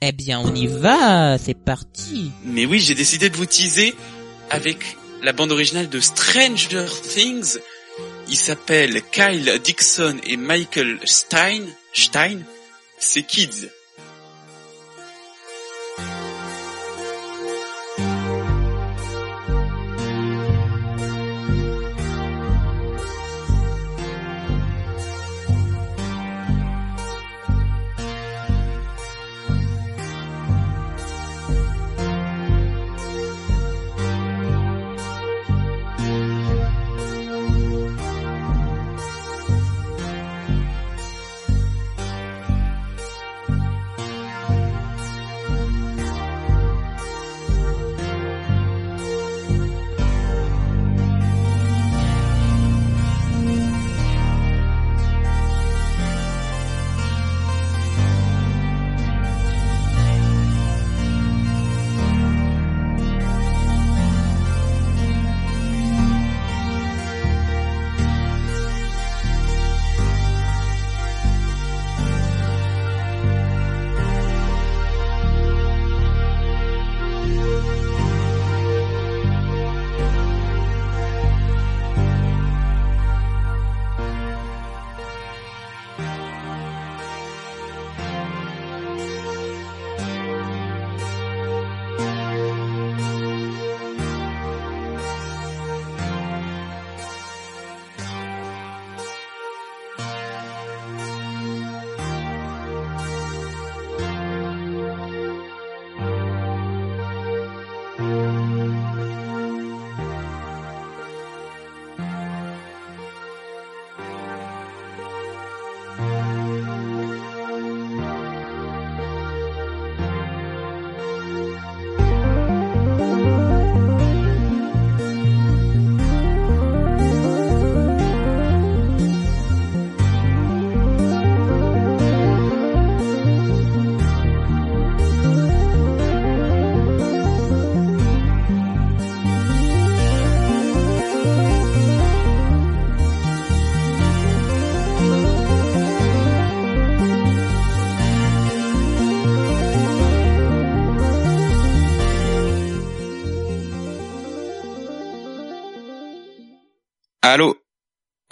[0.02, 1.38] Eh bien, on y va.
[1.38, 2.32] C'est parti.
[2.44, 3.96] Mais oui, j'ai décidé de vous teaser
[4.50, 7.58] avec la bande originale de Stranger Things.
[8.28, 11.62] Il s'appelle Kyle Dixon et Michael Stein.
[11.94, 12.40] Stein,
[13.00, 13.70] c'est Kids.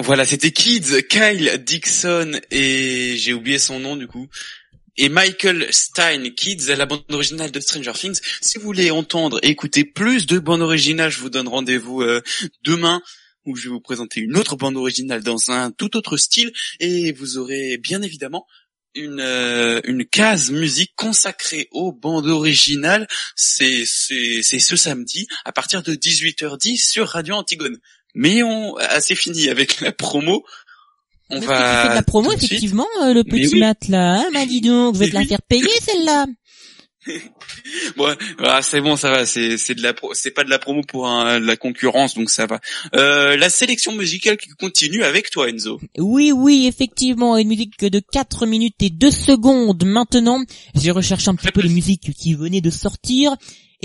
[0.06, 4.28] Voilà, c'était Kids, Kyle Dixon et j'ai oublié son nom du coup.
[4.98, 8.20] et Michael Stein Kids la bande originale de Stranger Things.
[8.42, 12.22] Si vous voulez entendre et écouter plus de bandes originales, je vous donne rendez-vous euh,
[12.66, 13.02] demain
[13.46, 16.52] où je vais vous présenter une autre bande originale dans un tout autre style
[16.82, 18.46] et vous aurez bien évidemment
[18.96, 23.08] une euh, une case musique consacrée aux bandes originales.
[23.38, 27.80] C'est ce samedi à partir de 18h10 sur Radio Antigone.
[28.14, 30.44] Mais on assez fini avec la promo.
[31.30, 33.60] On Mais va tu fais de la promo de effectivement, euh, le petit oui.
[33.60, 36.26] Matt là, hein, bah dis donc, je vais te la faire payer celle-là.
[37.98, 39.26] Bon, voilà, c'est bon, ça va.
[39.26, 42.30] C'est c'est de la pro- c'est pas de la promo pour un- la concurrence, donc
[42.30, 42.60] ça va.
[42.96, 45.82] Euh, la sélection musicale qui continue avec toi, Enzo.
[45.98, 50.42] Oui, oui, effectivement, une musique de 4 minutes et 2 secondes maintenant.
[50.76, 53.36] J'ai recherché un petit peu les musiques qui venaient de sortir.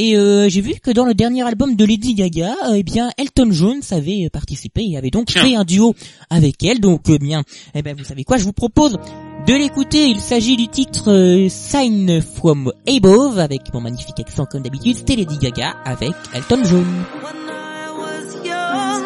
[0.00, 3.10] Et euh, j'ai vu que dans le dernier album de Lady Gaga, euh, eh bien
[3.18, 5.42] Elton John avait participé et avait donc Tiens.
[5.42, 5.96] fait un duo
[6.30, 6.78] avec elle.
[6.78, 7.42] Donc eh bien,
[7.74, 8.96] eh ben vous savez quoi, je vous propose
[9.48, 10.06] de l'écouter.
[10.06, 14.96] Il s'agit du titre euh, Sign from Above avec mon magnifique accent comme d'habitude.
[14.96, 16.86] C'était Lady Gaga avec Elton John.
[18.44, 19.02] young,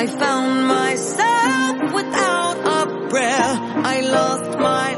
[0.00, 3.50] I found myself without a prayer.
[3.84, 4.89] I lost my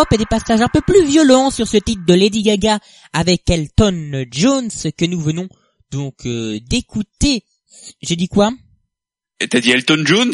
[0.00, 2.78] pop et des passages un peu plus violents sur ce titre de Lady Gaga
[3.12, 5.46] avec Elton Jones que nous venons
[5.90, 7.44] donc euh, d'écouter.
[8.00, 8.50] J'ai dit quoi?
[9.40, 10.32] Et t'as dit Elton Jones?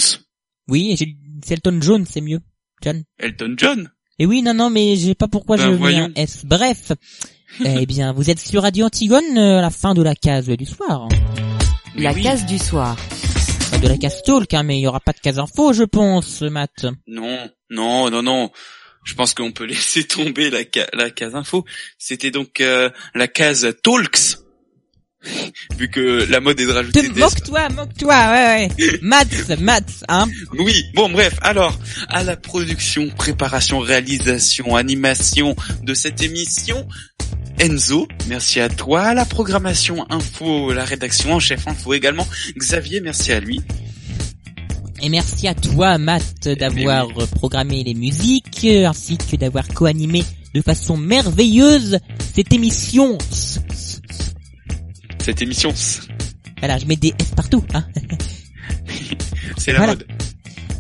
[0.69, 2.39] Oui, c'est Elton John, c'est mieux.
[2.81, 3.03] John.
[3.19, 3.91] Elton John?
[4.21, 6.05] Et oui, non, non, mais j'ai pas pourquoi Ben, je mets voyons.
[6.05, 6.45] un S.
[6.45, 6.93] Bref.
[7.65, 10.65] eh bien, vous êtes sur Radio Antigone euh, à la fin de la case du
[10.65, 11.09] soir.
[11.97, 12.97] La case du soir.
[13.73, 15.83] Pas de la case talk, hein, mais il y aura pas de case info, je
[15.83, 16.87] pense, Matt.
[17.09, 18.51] Non, non, non, non.
[19.07, 21.65] Je pense qu'on peut laisser tomber la, ca- la case info.
[21.99, 24.37] C'était donc euh, la case talks.
[25.79, 27.21] Vu que la mode est de rajouter des...
[27.21, 28.99] Moque-toi, moque-toi, ouais, ouais.
[29.03, 30.29] Matt, Matt, hein.
[30.53, 31.77] Oui, bon bref, alors,
[32.09, 36.87] à la production, préparation, réalisation, animation de cette émission,
[37.59, 43.01] Enzo, merci à toi, à la programmation info, la rédaction en chef info également, Xavier,
[43.01, 43.63] merci à lui.
[45.03, 50.25] Et merci à toi, Matt, d'avoir programmé les musiques, ainsi que d'avoir co-animé
[50.55, 51.99] de façon merveilleuse
[52.35, 53.19] cette émission.
[55.19, 55.73] Cette émission,
[56.61, 57.85] Voilà, je mets des S partout, hein.
[59.59, 59.93] c'est la Voilà.
[59.95, 60.07] mode.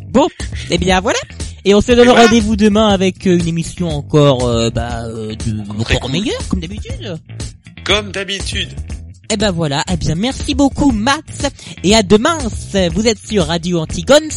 [0.09, 0.29] Bon,
[0.71, 1.19] eh bien voilà.
[1.65, 2.27] Et on se donne voilà.
[2.27, 7.17] rendez-vous demain avec euh, une émission encore, euh, bah, euh, de, encore meilleure, comme d'habitude.
[7.85, 8.71] Comme d'habitude.
[9.29, 11.47] Eh ben voilà, eh bien merci beaucoup Max,
[11.83, 12.39] et à demain,
[12.95, 14.29] vous êtes sur Radio Antigone,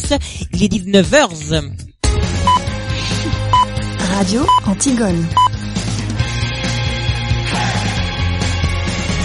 [0.52, 1.70] il est 19h.
[4.14, 5.26] Radio Antigone.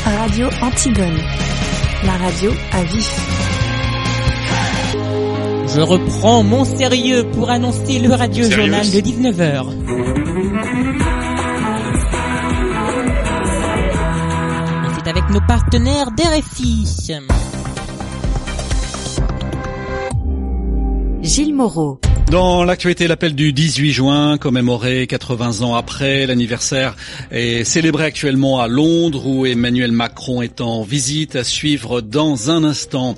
[0.06, 1.18] Radio Antigone.
[2.06, 3.20] La radio à vif.
[5.76, 10.25] Je reprends mon sérieux pour annoncer le radio journal de Sérieux 19h.
[15.36, 16.86] Nos partenaires d'RFI.
[21.22, 22.05] Gilles Moreau.
[22.32, 26.96] Dans l'actualité, l'appel du 18 juin, commémoré 80 ans après l'anniversaire,
[27.30, 32.64] est célébré actuellement à Londres où Emmanuel Macron est en visite à suivre dans un
[32.64, 33.16] instant.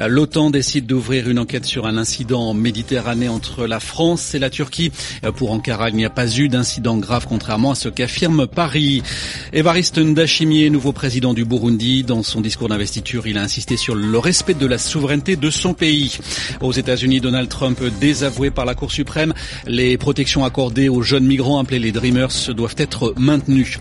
[0.00, 4.50] L'OTAN décide d'ouvrir une enquête sur un incident en Méditerranée entre la France et la
[4.50, 4.90] Turquie.
[5.36, 9.04] Pour Ankara, il n'y a pas eu d'incident grave contrairement à ce qu'affirme Paris.
[9.52, 14.18] Évariste Ndashimier, nouveau président du Burundi, dans son discours d'investiture, il a insisté sur le
[14.18, 16.18] respect de la souveraineté de son pays.
[16.60, 19.32] Aux États-Unis, Donald Trump désavoué par la Cour suprême,
[19.66, 23.78] les protections accordées aux jeunes migrants appelés les Dreamers doivent être maintenues.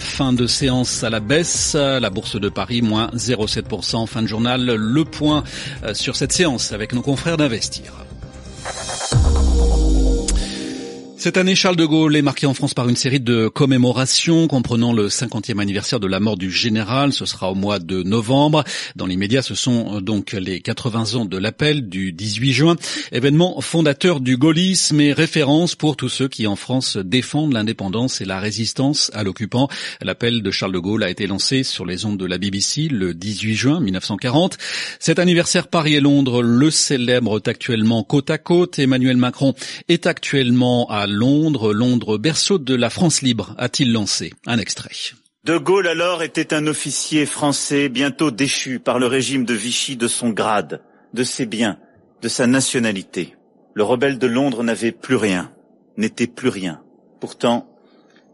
[0.00, 4.06] Fin de séance à la baisse, la bourse de Paris moins 0,7%.
[4.06, 5.44] Fin de journal, le point
[5.84, 7.92] euh, sur cette séance avec nos confrères d'Investir.
[11.26, 14.92] Cette année, Charles de Gaulle est marqué en France par une série de commémorations comprenant
[14.92, 17.12] le 50e anniversaire de la mort du général.
[17.12, 18.62] Ce sera au mois de novembre.
[18.94, 22.76] Dans l'immédiat, ce sont euh, donc les 80 ans de l'appel du 18 juin,
[23.10, 28.24] événement fondateur du gaullisme et référence pour tous ceux qui en France défendent l'indépendance et
[28.24, 29.68] la résistance à l'occupant.
[30.02, 33.14] L'appel de Charles de Gaulle a été lancé sur les ondes de la BBC le
[33.14, 34.58] 18 juin 1940.
[35.00, 38.78] Cet anniversaire, Paris et Londres le célèbrent actuellement côte à côte.
[38.78, 39.54] Emmanuel Macron
[39.88, 41.72] est actuellement à Londres.
[41.72, 44.92] Londres, berceau de la France libre, a-t-il lancé un extrait.
[45.44, 50.08] De Gaulle alors était un officier français bientôt déchu par le régime de Vichy de
[50.08, 50.82] son grade,
[51.14, 51.78] de ses biens,
[52.20, 53.34] de sa nationalité.
[53.74, 55.52] Le rebelle de Londres n'avait plus rien,
[55.96, 56.82] n'était plus rien.
[57.20, 57.68] Pourtant,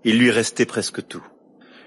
[0.04, 1.22] il lui restait presque tout.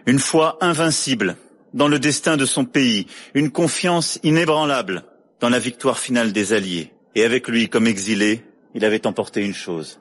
[0.06, 1.36] Une foi invincible
[1.74, 5.04] dans le destin de son pays, une confiance inébranlable
[5.42, 6.94] dans la victoire finale des Alliés.
[7.16, 8.44] Et avec lui, comme exilé,
[8.76, 10.00] il avait emporté une chose,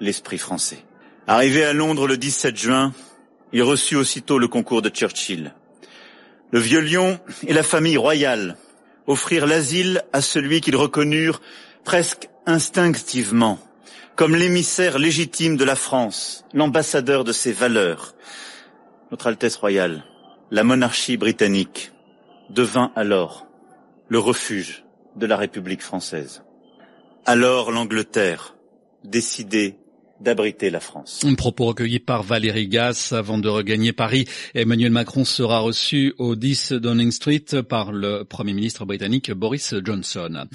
[0.00, 0.84] l'esprit français.
[1.26, 2.92] Arrivé à Londres le 17 juin,
[3.52, 5.54] il reçut aussitôt le concours de Churchill.
[6.52, 8.56] Le vieux lion et la famille royale
[9.06, 11.40] offrirent l'asile à celui qu'ils reconnurent
[11.84, 13.58] presque instinctivement
[14.16, 18.14] comme l'émissaire légitime de la France, l'ambassadeur de ses valeurs.
[19.10, 20.04] Notre Altesse royale,
[20.50, 21.92] la monarchie britannique,
[22.48, 23.46] devint alors
[24.08, 24.84] le refuge
[25.16, 26.42] de la République française.
[27.26, 28.56] Alors l'Angleterre
[29.04, 29.76] décidait
[30.20, 31.20] d'abriter la France.
[31.24, 34.26] Un propos recueilli par Valérie Gass avant de regagner Paris.
[34.54, 40.46] Emmanuel Macron sera reçu au 10 Downing Street par le Premier ministre britannique Boris Johnson.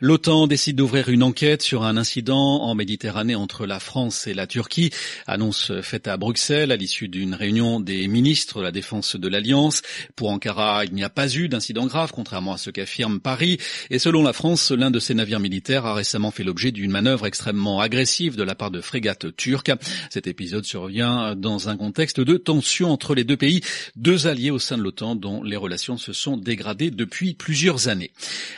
[0.00, 4.46] L'OTAN décide d'ouvrir une enquête sur un incident en Méditerranée entre la France et la
[4.46, 4.90] Turquie.
[5.26, 9.82] Annonce faite à Bruxelles à l'issue d'une réunion des ministres de la Défense de l'Alliance.
[10.16, 13.58] Pour Ankara, il n'y a pas eu d'incident grave, contrairement à ce qu'affirme Paris.
[13.90, 17.26] Et selon la France, l'un de ses navires militaires a récemment fait l'objet d'une manœuvre
[17.26, 19.70] extrêmement agressive de la part de frégates frégate turque.
[20.08, 23.60] Cet épisode survient dans un contexte de tension entre les deux pays,
[23.96, 28.12] deux alliés au sein de l'OTAN dont les relations se sont dégradées depuis plusieurs années.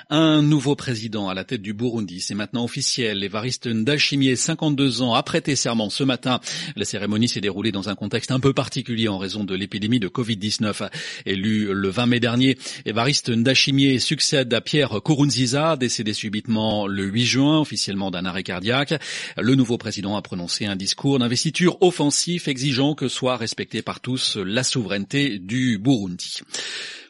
[0.09, 3.25] Un nouveau président à la tête du Burundi, c'est maintenant officiel.
[3.25, 6.39] Évariste Ndashimie, 52 ans, a prêté serment ce matin.
[6.77, 10.07] La cérémonie s'est déroulée dans un contexte un peu particulier en raison de l'épidémie de
[10.07, 10.89] Covid-19.
[11.25, 17.25] Élu le 20 mai dernier, Évariste Ndashimie succède à Pierre Kourounziza, décédé subitement le 8
[17.25, 18.95] juin, officiellement d'un arrêt cardiaque.
[19.37, 24.37] Le nouveau président a prononcé un discours d'investiture offensif exigeant que soit respectée par tous
[24.37, 26.41] la souveraineté du Burundi.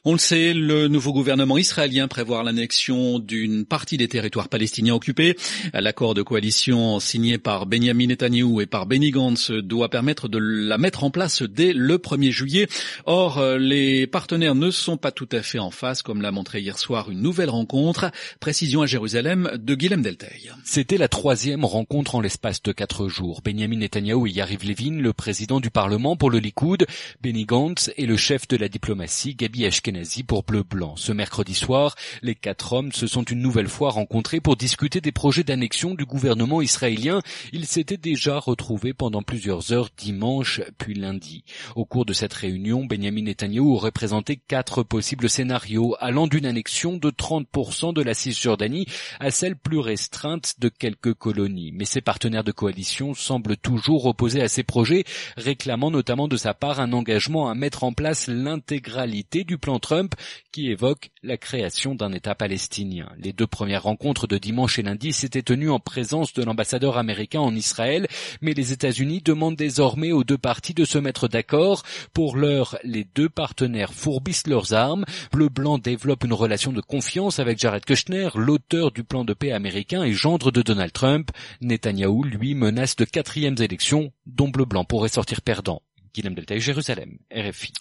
[0.09, 5.37] On le sait, le nouveau gouvernement israélien prévoit l'annexion d'une partie des territoires palestiniens occupés.
[5.73, 10.79] L'accord de coalition signé par Benjamin Netanyahu et par Benny Gantz doit permettre de la
[10.79, 12.69] mettre en place dès le 1er juillet.
[13.07, 16.79] Or, les partenaires ne sont pas tout à fait en face, comme l'a montré hier
[16.79, 18.13] soir une nouvelle rencontre.
[18.39, 20.53] Précision à Jérusalem de Guilhem Delteil.
[20.63, 23.41] C'était la troisième rencontre en l'espace de quatre jours.
[23.45, 26.87] Benjamin Netanyahu et Yariv Levin, le président du Parlement pour le Likoud,
[27.25, 29.96] Benny Gantz et le chef de la diplomatie, Gabi Ashkenazi
[30.27, 30.95] pour Bleu Blanc.
[30.97, 35.13] Ce mercredi soir, les quatre hommes se sont une nouvelle fois rencontrés pour discuter des
[35.13, 37.23] projets d'annexion du gouvernement israélien.
[37.53, 41.45] Ils s'étaient déjà retrouvés pendant plusieurs heures dimanche puis lundi.
[41.77, 46.97] Au cours de cette réunion, Benjamin Netanyahu aurait présenté quatre possibles scénarios allant d'une annexion
[46.97, 48.87] de 30% de la Cisjordanie
[49.21, 51.73] à celle plus restreinte de quelques colonies.
[51.73, 55.05] Mais ses partenaires de coalition semblent toujours opposés à ces projets,
[55.37, 60.17] réclamant notamment de sa part un engagement à mettre en place l'intégralité du plan Trump
[60.51, 63.09] qui évoque la création d'un État palestinien.
[63.19, 67.39] Les deux premières rencontres de dimanche et lundi s'étaient tenues en présence de l'ambassadeur américain
[67.39, 68.09] en Israël,
[68.41, 71.85] mais les États-Unis demandent désormais aux deux parties de se mettre d'accord.
[72.13, 75.05] Pour l'heure, les deux partenaires fourbissent leurs armes.
[75.31, 80.03] Bleu-Blanc développe une relation de confiance avec Jared Kushner, l'auteur du plan de paix américain
[80.03, 81.31] et gendre de Donald Trump.
[81.61, 85.81] Netanyahou, lui, menace de quatrièmes élections, dont Bleu-Blanc pourrait sortir perdant.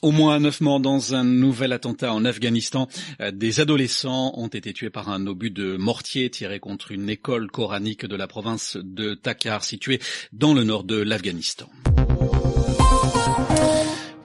[0.01, 2.87] Au moins neuf morts dans un nouvel attentat en Afghanistan.
[3.33, 8.05] Des adolescents ont été tués par un obus de mortier tiré contre une école coranique
[8.05, 9.99] de la province de Takhar, située
[10.33, 11.69] dans le nord de l'Afghanistan.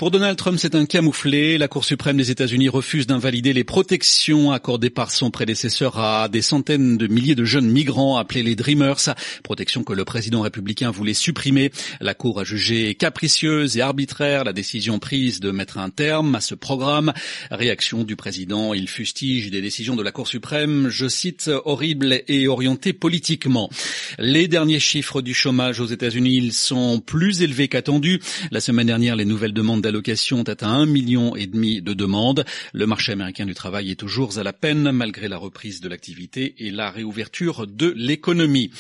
[0.01, 1.59] Pour Donald Trump, c'est un camouflé.
[1.59, 6.41] La Cour suprême des États-Unis refuse d'invalider les protections accordées par son prédécesseur à des
[6.41, 11.13] centaines de milliers de jeunes migrants appelés les Dreamers, protection que le président républicain voulait
[11.13, 11.71] supprimer.
[12.01, 16.41] La Cour a jugé capricieuse et arbitraire la décision prise de mettre un terme à
[16.41, 17.13] ce programme.
[17.51, 22.49] Réaction du président, il fustige des décisions de la Cour suprême, je cite, horribles et
[22.49, 23.69] orientées politiquement.
[24.19, 28.21] Les derniers chiffres du chômage aux États-Unis, sont plus élevés qu'attendus.
[28.51, 32.45] La semaine dernière, les nouvelles demandes d'allocation ont atteint un million et demi de demandes.
[32.73, 36.55] Le marché américain du travail est toujours à la peine malgré la reprise de l'activité
[36.59, 38.71] et la réouverture de l'économie.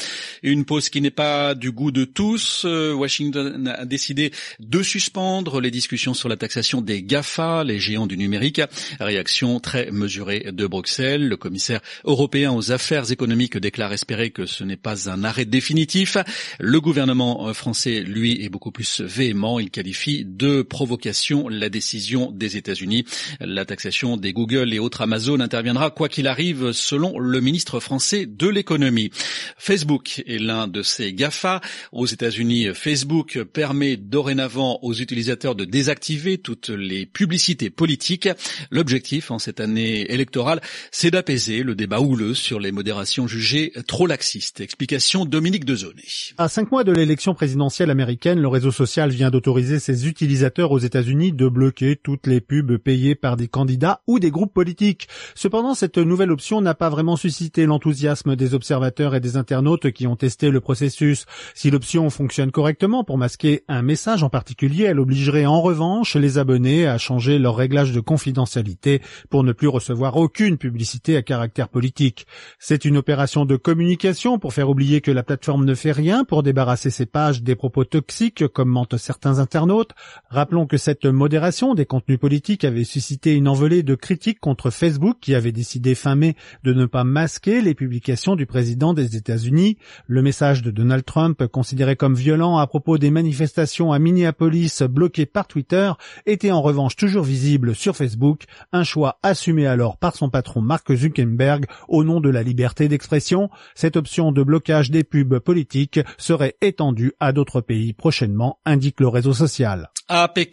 [0.44, 2.64] Une pause qui n'est pas du goût de tous.
[2.64, 4.30] Washington a décidé
[4.60, 8.60] de suspendre les discussions sur la taxation des GAFA, les géants du numérique.
[9.00, 11.28] Réaction très mesurée de Bruxelles.
[11.28, 16.18] Le commissaire européen aux affaires économiques déclare espérer que ce n'est pas un arrêt définitif.
[16.60, 19.58] Le gouvernement français, lui, est beaucoup plus véhément.
[19.58, 23.04] Il qualifie de provocation la décision des États-Unis.
[23.40, 28.26] La taxation des Google et autres Amazon interviendra quoi qu'il arrive selon le ministre français
[28.26, 29.10] de l'économie.
[29.56, 31.60] Facebook est l'un de ces GAFA.
[31.92, 38.28] Aux États-Unis, Facebook permet dorénavant aux utilisateurs de désactiver toutes les publicités politiques.
[38.70, 40.60] L'objectif en cette année électorale,
[40.90, 44.60] c'est d'apaiser le débat houleux sur les modérations jugées trop laxistes.
[44.60, 46.04] Explication Dominique Dezonné.
[46.38, 50.78] À cinq mois de l'élection présidentielle américaine, le réseau social vient d'autoriser ses utilisateurs aux
[50.90, 55.06] États-Unis de bloquer toutes les pubs payées par des candidats ou des groupes politiques.
[55.36, 60.08] Cependant, cette nouvelle option n'a pas vraiment suscité l'enthousiasme des observateurs et des internautes qui
[60.08, 61.26] ont testé le processus.
[61.54, 66.38] Si l'option fonctionne correctement pour masquer un message en particulier, elle obligerait en revanche les
[66.38, 71.68] abonnés à changer leur réglage de confidentialité pour ne plus recevoir aucune publicité à caractère
[71.68, 72.26] politique.
[72.58, 76.42] C'est une opération de communication pour faire oublier que la plateforme ne fait rien pour
[76.42, 79.92] débarrasser ses pages des propos toxiques comme mentent certains internautes.
[80.30, 85.18] Rappelons que cette modération des contenus politiques avait suscité une envolée de critiques contre Facebook
[85.20, 86.34] qui avait décidé fin mai
[86.64, 89.76] de ne pas masquer les publications du président des États-Unis.
[90.06, 95.26] Le message de Donald Trump, considéré comme violent à propos des manifestations à Minneapolis bloquées
[95.26, 95.92] par Twitter,
[96.26, 100.92] était en revanche toujours visible sur Facebook, un choix assumé alors par son patron Mark
[100.92, 103.50] Zuckerberg au nom de la liberté d'expression.
[103.74, 109.08] Cette option de blocage des pubs politiques serait étendue à d'autres pays prochainement, indique le
[109.08, 109.90] réseau social.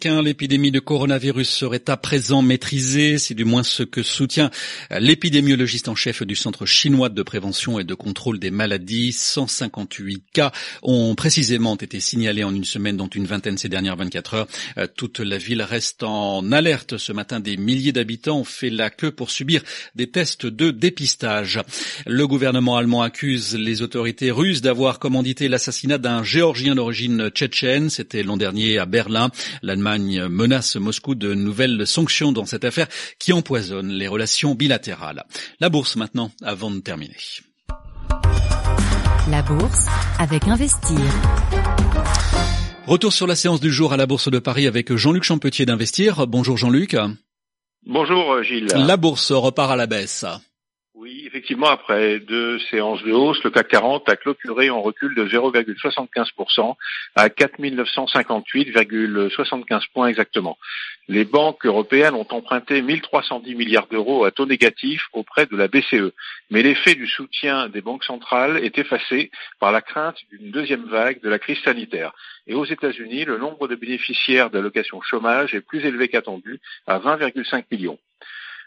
[0.08, 3.18] L'épidémie de coronavirus serait à présent maîtrisée.
[3.18, 4.50] C'est du moins ce que soutient
[4.90, 9.12] l'épidémiologiste en chef du Centre chinois de prévention et de contrôle des maladies.
[9.12, 10.50] 158 cas
[10.82, 14.48] ont précisément été signalés en une semaine, dont une vingtaine ces dernières 24 heures.
[14.78, 16.96] Euh, toute la ville reste en alerte.
[16.96, 19.62] Ce matin, des milliers d'habitants ont fait la queue pour subir
[19.94, 21.60] des tests de dépistage.
[22.06, 27.90] Le gouvernement allemand accuse les autorités russes d'avoir commandité l'assassinat d'un géorgien d'origine tchétchène.
[27.90, 29.30] C'était l'an dernier à Berlin.
[29.62, 29.97] L'Allemagne
[30.28, 32.88] menace Moscou de nouvelles sanctions dans cette affaire
[33.18, 35.24] qui empoisonne les relations bilatérales.
[35.60, 37.16] La bourse maintenant, avant de terminer.
[39.30, 39.86] La bourse
[40.18, 40.98] avec Investir.
[42.86, 46.26] Retour sur la séance du jour à la Bourse de Paris avec Jean-Luc Champetier d'Investir.
[46.26, 46.96] Bonjour Jean-Luc.
[47.84, 48.68] Bonjour Gilles.
[48.74, 50.24] La bourse repart à la baisse.
[51.00, 55.28] Oui, effectivement, après deux séances de hausse, le CAC 40 a clôturé en recul de
[55.28, 56.74] 0,75%
[57.14, 60.58] à 4958,75 points exactement.
[61.06, 66.12] Les banques européennes ont emprunté 1310 milliards d'euros à taux négatif auprès de la BCE.
[66.50, 69.30] Mais l'effet du soutien des banques centrales est effacé
[69.60, 72.12] par la crainte d'une deuxième vague de la crise sanitaire.
[72.48, 76.58] Et aux États-Unis, le nombre de bénéficiaires d'allocations chômage est plus élevé qu'attendu,
[76.88, 78.00] à 20,5 millions.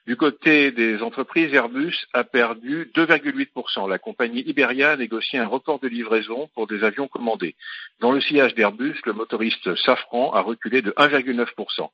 [0.07, 3.87] Du côté des entreprises, Airbus a perdu 2,8%.
[3.87, 7.55] La compagnie Iberia a négocié un report de livraison pour des avions commandés.
[7.99, 11.89] Dans le sillage d'Airbus, le motoriste Safran a reculé de 1,9%.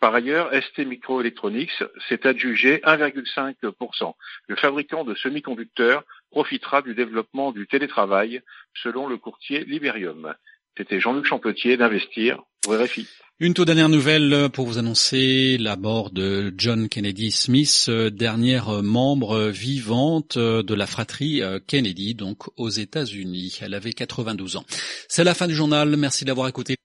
[0.00, 4.14] Par ailleurs, ST Microelectronics s'est adjugé 1,5%.
[4.48, 8.42] Le fabricant de semi-conducteurs profitera du développement du télétravail,
[8.74, 10.34] selon le courtier Liberium.
[10.76, 13.08] C'était Jean-Luc Champetier d'Investir pour RFI.
[13.38, 19.48] Une toute dernière nouvelle pour vous annoncer la mort de John Kennedy Smith, dernière membre
[19.48, 23.58] vivante de la fratrie Kennedy, donc aux États-Unis.
[23.60, 24.64] Elle avait 92 ans.
[25.08, 25.96] C'est la fin du journal.
[25.98, 26.76] Merci d'avoir écouté.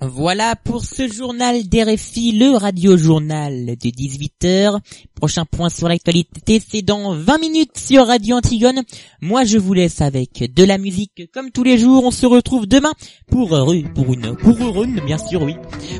[0.00, 4.78] Voilà pour ce journal d'RFI, le radio-journal de 18h.
[5.14, 8.82] Prochain point sur l'actualité, c'est dans 20 minutes sur Radio Antigone.
[9.20, 12.04] Moi, je vous laisse avec de la musique comme tous les jours.
[12.04, 12.92] On se retrouve demain
[13.30, 13.50] pour,
[13.94, 15.54] pour une, pour une, bien sûr, oui,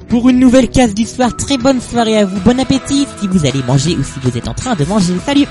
[0.08, 1.36] pour une nouvelle case du soir.
[1.36, 2.40] Très bonne soirée à vous.
[2.40, 5.14] Bon appétit si vous allez manger ou si vous êtes en train de manger.
[5.24, 5.46] Salut!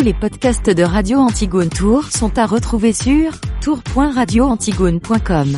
[0.00, 5.54] Tous les podcasts de Radio Antigone Tour sont à retrouver sur tour.radioantigone.com.